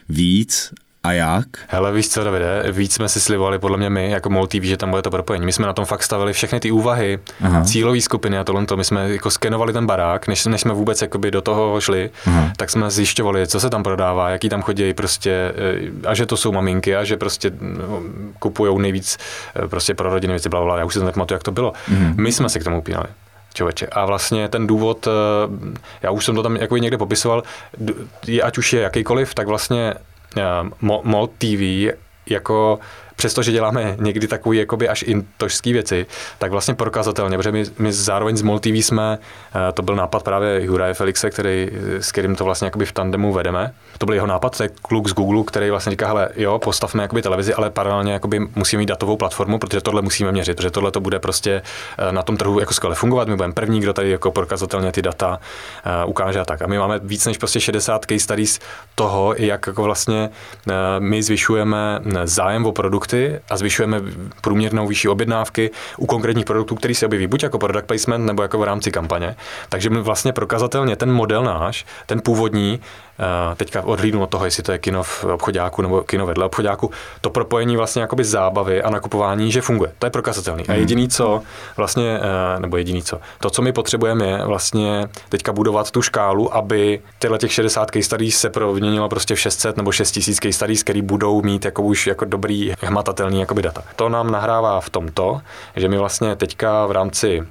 víc 0.09 0.73
a 1.03 1.11
jak? 1.11 1.45
Hele, 1.67 1.93
víš 1.93 2.09
co, 2.09 2.23
Davide, 2.23 2.63
víc 2.71 2.93
jsme 2.93 3.09
si 3.09 3.21
slivovali 3.21 3.59
podle 3.59 3.77
mě 3.77 3.89
my, 3.89 4.11
jako 4.11 4.29
MOL 4.29 4.47
TV, 4.47 4.63
že 4.63 4.77
tam 4.77 4.89
bude 4.89 5.01
to 5.01 5.11
propojení. 5.11 5.45
My 5.45 5.53
jsme 5.53 5.67
na 5.67 5.73
tom 5.73 5.85
fakt 5.85 6.03
stavili 6.03 6.33
všechny 6.33 6.59
ty 6.59 6.71
úvahy, 6.71 7.19
cílové 7.63 8.01
skupiny 8.01 8.37
a 8.37 8.43
tohle. 8.43 8.65
My 8.75 8.83
jsme 8.83 9.09
jako 9.09 9.29
skenovali 9.29 9.73
ten 9.73 9.85
barák, 9.85 10.27
než, 10.27 10.45
než 10.45 10.61
jsme 10.61 10.73
vůbec 10.73 11.01
jakoby 11.01 11.31
do 11.31 11.41
toho 11.41 11.81
šli, 11.81 12.09
Aha. 12.25 12.53
tak 12.57 12.69
jsme 12.69 12.91
zjišťovali, 12.91 13.47
co 13.47 13.59
se 13.59 13.69
tam 13.69 13.83
prodává, 13.83 14.29
jaký 14.29 14.49
tam 14.49 14.61
chodí 14.61 14.93
prostě, 14.93 15.53
eh, 16.03 16.07
a 16.07 16.13
že 16.13 16.25
to 16.25 16.37
jsou 16.37 16.51
maminky, 16.51 16.95
a 16.95 17.03
že 17.03 17.17
prostě 17.17 17.51
no, 17.61 18.01
kupují 18.39 18.81
nejvíc 18.81 19.17
eh, 19.55 19.67
prostě 19.67 19.93
pro 19.93 20.09
rodiny 20.09 20.33
věci, 20.33 20.49
bla, 20.49 20.61
bla, 20.61 20.77
já 20.77 20.85
už 20.85 20.93
si 20.93 20.99
to 20.99 21.05
nepamatuju, 21.05 21.35
jak 21.35 21.43
to 21.43 21.51
bylo. 21.51 21.73
Mhm. 21.87 22.15
My 22.17 22.31
jsme 22.31 22.49
se 22.49 22.59
k 22.59 22.63
tomu 22.63 22.77
upínali 22.79 23.07
člověče. 23.57 23.87
A 23.87 24.05
vlastně 24.05 24.49
ten 24.49 24.67
důvod, 24.67 25.07
eh, 25.07 25.11
já 26.01 26.11
už 26.11 26.25
jsem 26.25 26.35
to 26.35 26.43
tam 26.43 26.55
jako 26.55 26.77
někde 26.77 26.97
popisoval, 26.97 27.43
ať 28.43 28.57
už 28.57 28.73
je 28.73 28.81
jakýkoliv, 28.81 29.33
tak 29.33 29.47
vlastně 29.47 29.93
eh, 30.37 30.41
MOL 30.81 31.27
TV 31.27 31.93
jako 32.29 32.79
přestože 33.17 33.51
děláme 33.51 33.95
někdy 33.99 34.27
takový 34.27 34.57
jakoby 34.57 34.89
až 34.89 35.03
intožský 35.07 35.73
věci, 35.73 36.05
tak 36.37 36.51
vlastně 36.51 36.73
prokazatelně, 36.73 37.37
protože 37.37 37.51
my, 37.51 37.63
my 37.77 37.93
zároveň 37.93 38.37
z 38.37 38.41
MOL 38.41 38.59
TV 38.59 38.67
jsme, 38.67 39.17
eh, 39.19 39.71
to 39.71 39.81
byl 39.81 39.95
nápad 39.95 40.23
právě 40.23 40.63
Juraje 40.63 40.93
Felixe, 40.93 41.29
který, 41.29 41.69
s 41.99 42.11
kterým 42.11 42.35
to 42.35 42.43
vlastně 42.43 42.65
jakoby 42.65 42.85
v 42.85 42.91
tandemu 42.91 43.33
vedeme. 43.33 43.73
To 43.97 44.05
byl 44.05 44.15
jeho 44.15 44.27
nápad, 44.27 44.57
to 44.57 44.63
je 44.63 44.69
kluk 44.81 45.07
z 45.07 45.13
Google, 45.13 45.43
který 45.47 45.69
vlastně 45.69 45.89
říká, 45.89 46.07
hele, 46.07 46.29
jo, 46.35 46.59
postavme 46.59 47.03
jakoby 47.03 47.21
televizi, 47.21 47.53
ale 47.53 47.69
paralelně 47.69 48.13
jakoby 48.13 48.39
musíme 48.55 48.79
mít 48.79 48.89
datovou 48.89 49.17
platformu, 49.17 49.59
protože 49.59 49.81
tohle 49.81 50.01
musíme 50.01 50.31
měřit, 50.31 50.57
protože 50.57 50.71
tohle 50.71 50.91
to 50.91 50.99
bude 50.99 51.19
prostě 51.19 51.61
eh, 51.97 52.11
na 52.11 52.23
tom 52.23 52.37
trhu 52.37 52.59
jako 52.59 52.73
skvěle 52.73 52.95
fungovat. 52.95 53.27
My 53.27 53.35
budeme 53.35 53.53
první, 53.53 53.79
kdo 53.79 53.93
tady 53.93 54.09
jako 54.09 54.31
prokazatelně 54.31 54.91
ty 54.91 55.01
data 55.01 55.39
ukáže 56.05 56.39
a 56.39 56.45
tak. 56.45 56.61
A 56.61 56.67
my 56.67 56.77
máme 56.77 56.99
víc 57.03 57.25
než 57.25 57.37
prostě 57.37 57.59
60 57.59 58.05
case 58.05 58.19
studies 58.19 58.59
toho, 58.95 59.33
jak 59.37 59.67
jako 59.67 59.83
vlastně 59.83 60.29
my 60.99 61.23
zvyšujeme 61.23 61.99
zájem 62.23 62.65
o 62.65 62.71
produkt 62.71 63.06
produkty 63.07 63.39
a 63.49 63.57
zvyšujeme 63.57 64.01
průměrnou 64.41 64.87
vyšší 64.87 65.07
objednávky 65.07 65.71
u 65.97 66.05
konkrétních 66.05 66.45
produktů, 66.45 66.75
který 66.75 66.95
se 66.95 67.05
objeví 67.05 67.27
buď 67.27 67.43
jako 67.43 67.59
product 67.59 67.85
placement 67.85 68.25
nebo 68.25 68.41
jako 68.41 68.57
v 68.59 68.63
rámci 68.63 68.91
kampaně. 68.91 69.35
Takže 69.69 69.89
my 69.89 70.01
vlastně 70.01 70.33
prokazatelně 70.33 70.95
ten 70.95 71.11
model 71.11 71.43
náš, 71.43 71.85
ten 72.05 72.21
původní, 72.21 72.79
teďka 73.55 73.81
odhlídnu 73.81 74.23
od 74.23 74.29
toho, 74.29 74.45
jestli 74.45 74.63
to 74.63 74.71
je 74.71 74.77
kino 74.77 75.03
v 75.03 75.23
obchodáku 75.23 75.81
nebo 75.81 76.01
kino 76.01 76.25
vedle 76.25 76.45
obchodáku, 76.45 76.91
to 77.21 77.29
propojení 77.29 77.77
vlastně 77.77 78.01
jakoby 78.01 78.23
zábavy 78.23 78.83
a 78.83 78.89
nakupování, 78.89 79.51
že 79.51 79.61
funguje. 79.61 79.91
To 79.99 80.05
je 80.05 80.09
prokazatelný. 80.09 80.63
A 80.67 80.71
mhm. 80.71 80.79
jediný 80.79 81.09
co, 81.09 81.41
vlastně, 81.77 82.19
eh, 82.21 82.59
nebo 82.59 82.77
jediný 82.77 83.03
co, 83.03 83.19
to, 83.39 83.49
co 83.49 83.61
my 83.61 83.71
potřebujeme, 83.71 84.27
je 84.27 84.45
vlastně 84.45 85.07
teďka 85.29 85.53
budovat 85.53 85.91
tu 85.91 86.01
škálu, 86.01 86.55
aby 86.55 86.99
tyhle 87.19 87.37
těch 87.37 87.53
60 87.53 87.91
case 87.91 88.03
studies 88.03 88.37
se 88.37 88.49
proměnilo 88.49 89.09
prostě 89.09 89.35
v 89.35 89.39
600 89.39 89.77
nebo 89.77 89.91
6000 89.91 90.39
case 90.39 90.53
studies, 90.53 90.83
který 90.83 91.01
budou 91.01 91.41
mít 91.41 91.65
jako 91.65 91.83
už 91.83 92.07
jako 92.07 92.25
dobrý 92.25 92.73
hmatatelný 92.81 93.39
jakoby 93.39 93.61
data. 93.61 93.83
To 93.95 94.09
nám 94.09 94.31
nahrává 94.31 94.81
v 94.81 94.89
tomto, 94.89 95.41
že 95.75 95.89
my 95.89 95.97
vlastně 95.97 96.35
teďka 96.35 96.85
v 96.85 96.91
rámci 96.91 97.47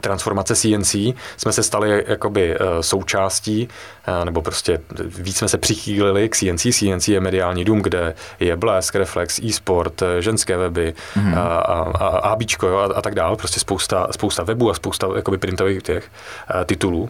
transformace 0.00 0.56
CNC 0.56 0.94
jsme 1.36 1.52
se 1.52 1.62
stali 1.62 2.04
jakoby 2.06 2.54
eh, 2.54 2.58
součástí, 2.82 3.68
eh, 4.06 4.24
nebo 4.24 4.42
prostě 4.42 4.80
víc 4.98 5.36
jsme 5.36 5.48
se 5.48 5.58
přichýlili 5.58 6.28
k 6.28 6.36
CNC. 6.36 6.66
CNC 6.72 7.08
je 7.08 7.20
mediální 7.20 7.64
dům, 7.64 7.82
kde 7.82 8.14
je 8.40 8.56
Blesk, 8.56 8.94
Reflex, 8.94 9.38
e-sport, 9.38 10.02
eh, 10.02 10.22
ženské 10.22 10.56
weby 10.56 10.94
mm-hmm. 11.16 11.38
a, 11.38 11.58
a, 11.58 11.82
a, 11.82 12.06
ABčko 12.18 12.66
jo, 12.66 12.76
a, 12.76 12.84
a 12.84 13.02
tak 13.02 13.14
dále. 13.14 13.36
Prostě 13.36 13.60
spousta, 13.60 14.06
spousta 14.10 14.42
webů 14.42 14.70
a 14.70 14.74
spousta 14.74 15.06
jakoby 15.16 15.38
printových 15.38 15.82
těch 15.82 16.10
titulů 16.66 17.08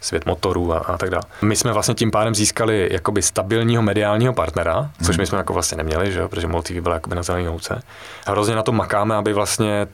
svět 0.00 0.26
motorů 0.26 0.72
a, 0.72 0.78
a 0.78 0.98
tak 0.98 1.10
dále. 1.10 1.22
My 1.42 1.56
jsme 1.56 1.72
vlastně 1.72 1.94
tím 1.94 2.10
pádem 2.10 2.34
získali 2.34 2.88
jakoby 2.92 3.22
stabilního 3.22 3.82
mediálního 3.82 4.32
partnera, 4.32 4.90
což 4.98 5.16
mhm. 5.16 5.22
my 5.22 5.26
jsme 5.26 5.38
jako 5.38 5.52
vlastně 5.52 5.76
neměli, 5.76 6.12
že 6.12 6.20
jo, 6.20 6.28
protože 6.28 6.46
MultiV 6.46 6.82
byla 6.82 6.94
jakoby 6.94 7.16
na 7.16 7.22
zelený 7.22 7.48
louce. 7.48 7.82
Hrozně 8.26 8.54
na 8.54 8.62
to 8.62 8.72
makáme, 8.72 9.14
aby 9.14 9.32
vlastně 9.32 9.86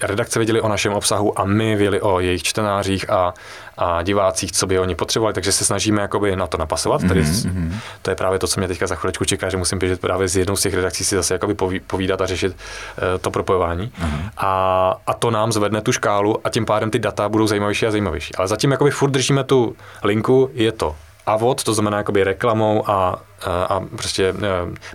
redakce 0.00 0.38
věděli 0.38 0.60
o 0.60 0.68
našem 0.68 0.92
obsahu 0.92 1.40
a 1.40 1.44
my 1.44 1.76
věděli 1.76 2.00
o 2.00 2.20
jejich 2.20 2.42
čtenářích 2.42 3.10
a, 3.10 3.34
a 3.78 4.02
divácích, 4.02 4.52
co 4.52 4.66
by 4.66 4.78
oni 4.78 4.94
potřebovali, 4.94 5.34
takže 5.34 5.52
se 5.52 5.64
snažíme 5.64 6.02
jakoby 6.02 6.36
na 6.36 6.46
to 6.46 6.58
napasovat. 6.58 7.02
Mm-hmm. 7.02 7.08
Tady, 7.08 7.20
mhm. 7.20 7.78
to 8.02 8.10
je 8.10 8.16
právě 8.16 8.38
to, 8.38 8.48
co 8.48 8.60
mě 8.60 8.68
teďka 8.68 8.86
za 8.86 8.94
chviličku 8.94 9.24
čeká, 9.24 9.48
že 9.48 9.56
musím 9.56 9.78
běžet 9.78 10.00
právě 10.00 10.28
z 10.28 10.36
jednou 10.36 10.56
z 10.56 10.62
těch 10.62 10.74
redakcí 10.74 11.04
si 11.04 11.16
zase 11.16 11.34
jakoby 11.34 11.80
povídat 11.86 12.20
a 12.20 12.26
řešit 12.26 12.52
uh, 12.52 13.18
to 13.20 13.30
propojování. 13.30 13.92
Mm-hmm. 14.00 14.30
A, 14.36 14.94
a 15.06 15.14
to 15.14 15.30
nám 15.30 15.52
zvedne 15.52 15.80
tu 15.80 15.92
škálu 15.92 16.46
a 16.46 16.50
tím 16.50 16.66
pádem 16.66 16.90
ty 16.90 16.98
data 16.98 17.28
budou 17.28 17.46
zajímavější 17.46 17.86
a 17.86 17.90
zajímavější. 17.90 18.34
Ale 18.34 18.48
zatím 18.48 18.70
jakoby 18.70 18.90
furt 18.90 19.10
držíme 19.10 19.44
tu 19.44 19.76
linku, 20.04 20.50
je 20.54 20.72
to 20.72 20.96
AVOD, 21.28 21.64
to 21.64 21.74
znamená 21.74 21.96
jakoby 21.96 22.24
reklamou 22.24 22.90
a, 22.90 23.22
a, 23.46 23.64
a 23.64 23.80
prostě 23.80 24.32
uh, 24.32 24.40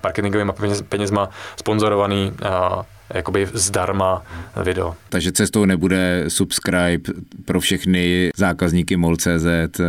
marketingovými 0.04 0.52
peněz, 0.54 0.82
penězma 0.82 1.30
sponzorovaný 1.56 2.32
uh, 2.32 2.82
jakoby 3.10 3.50
zdarma 3.54 4.24
video. 4.63 4.96
Takže 5.10 5.32
cestou 5.32 5.65
nebude 5.65 6.26
subscribe 6.28 7.13
pro 7.46 7.60
všechny 7.60 8.32
zákazníky 8.36 8.98
MOL.cz, 8.98 9.80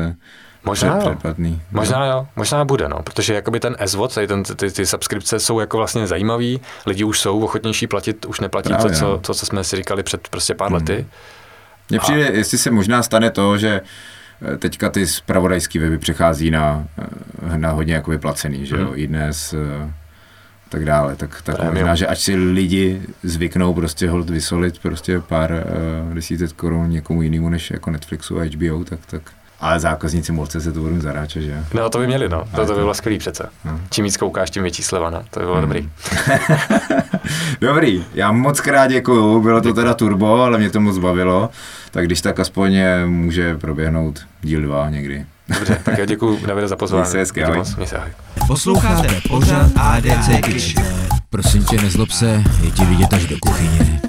Možná 0.65 0.97
jo. 0.97 1.17
Možná 1.71 2.07
jo, 2.07 2.27
možná 2.37 2.65
bude, 2.65 2.89
no, 2.89 3.03
protože 3.03 3.35
jakoby 3.35 3.61
ten 3.61 3.77
SVOD, 3.87 4.15
ten, 4.15 4.43
ty, 4.43 4.71
ty 4.71 4.87
subskripce 4.87 5.41
jsou 5.41 5.61
jako 5.61 5.77
vlastně 5.77 6.07
zajímavý, 6.07 6.61
lidi 6.87 7.05
už 7.05 7.21
jsou 7.21 7.41
ochotnější 7.41 7.87
platit, 7.87 8.25
už 8.25 8.41
neplatí 8.41 8.69
Právě, 8.69 8.93
to, 8.93 8.99
co, 8.99 9.05
no. 9.05 9.19
to, 9.19 9.35
co 9.35 9.47
jsme 9.47 9.65
si 9.65 9.77
říkali 9.77 10.03
před 10.03 10.29
prostě 10.29 10.55
pár 10.55 10.69
hmm. 10.69 10.75
lety. 10.75 11.07
Mně 11.91 11.99
přijde, 11.99 12.21
jestli 12.21 12.59
se 12.59 12.71
možná 12.71 13.03
stane 13.03 13.31
to, 13.31 13.59
že 13.59 13.69
eh, 13.69 13.83
teďka 14.59 14.91
ty 14.91 15.07
spravodajský 15.07 15.79
weby 15.79 15.99
přechází 15.99 16.51
na, 16.51 16.85
eh, 17.53 17.59
na 17.59 17.71
hodně 17.71 17.95
jakoby 17.95 18.19
placený, 18.19 18.67
že 18.67 18.77
jo, 18.77 18.87
hmm. 18.87 18.99
i 18.99 19.07
dnes 19.07 19.55
eh, 19.55 19.93
tak 20.69 20.85
dále, 20.85 21.17
tak, 21.17 21.43
tak 21.43 21.73
možná, 21.73 21.95
že 21.95 22.07
ať 22.07 22.19
si 22.19 22.37
lidi 22.37 23.03
zvyknou 23.23 23.75
prostě 23.75 24.11
hold 24.11 24.31
vysolit 24.31 24.79
prostě 24.79 25.21
pár 25.21 25.53
uh, 25.53 26.15
desítek 26.15 26.53
korun 26.53 26.91
někomu 26.91 27.23
jinému 27.23 27.49
než 27.49 27.71
jako 27.71 27.91
Netflixu 27.91 28.41
a 28.41 28.45
HBO, 28.45 28.85
tak, 28.85 28.99
tak 29.07 29.23
ale 29.65 29.81
zákazníci 29.81 30.33
moc 30.33 30.51
se 30.51 30.73
to 30.73 30.81
budou 30.81 31.01
zaráčet, 31.01 31.43
že? 31.43 31.65
No 31.75 31.91
to 31.91 31.99
by 31.99 32.07
měli, 32.07 32.29
no. 32.29 32.45
To, 32.57 32.67
to 32.67 32.73
by 32.73 32.81
bylo 32.81 32.95
skvělý 32.95 33.19
přece. 33.19 33.49
No. 33.65 33.81
Čím 33.91 34.05
víc 34.05 34.17
koukáš, 34.17 34.51
tím 34.51 34.63
větší 34.63 34.83
sleva, 34.83 35.11
no. 35.11 35.23
To 35.31 35.41
by 35.41 35.47
bylo 35.47 35.57
hmm. 35.57 35.65
dobrý. 35.65 35.89
dobrý, 37.61 38.05
já 38.15 38.33
moc 38.33 38.61
krát 38.61 38.87
děkuju, 38.87 39.41
bylo 39.41 39.61
to 39.61 39.75
teda 39.75 39.95
turbo, 39.95 40.43
ale 40.43 40.59
mě 40.59 40.71
to 40.71 40.81
moc 40.81 40.99
bavilo, 40.99 41.51
tak 41.91 42.05
když 42.05 42.21
tak 42.21 42.41
aspoň 42.41 42.77
může 43.07 43.59
proběhnout 43.59 44.21
díl 44.43 44.63
dva 44.63 44.91
někdy. 44.91 45.27
Dobře, 45.49 45.79
tak 45.85 45.99
já 45.99 46.05
děkuji 46.05 46.47
Davide 46.47 46.69
za 46.69 46.77
pozvání. 46.77 47.11
Měj 47.77 47.87
se 47.87 47.97
ahoj. 47.97 48.11
Posloucháte 48.47 49.21
pořád 49.29 49.71
ADC 49.77 50.29
Kitchen. 50.45 50.85
Prosím 51.31 51.65
tě, 51.65 51.77
nezlob 51.77 52.11
se, 52.11 52.43
je 52.61 52.71
ti 52.71 52.85
vidět 52.85 53.15
až 53.15 53.27
do 53.27 53.37
kuchyně. 53.41 54.01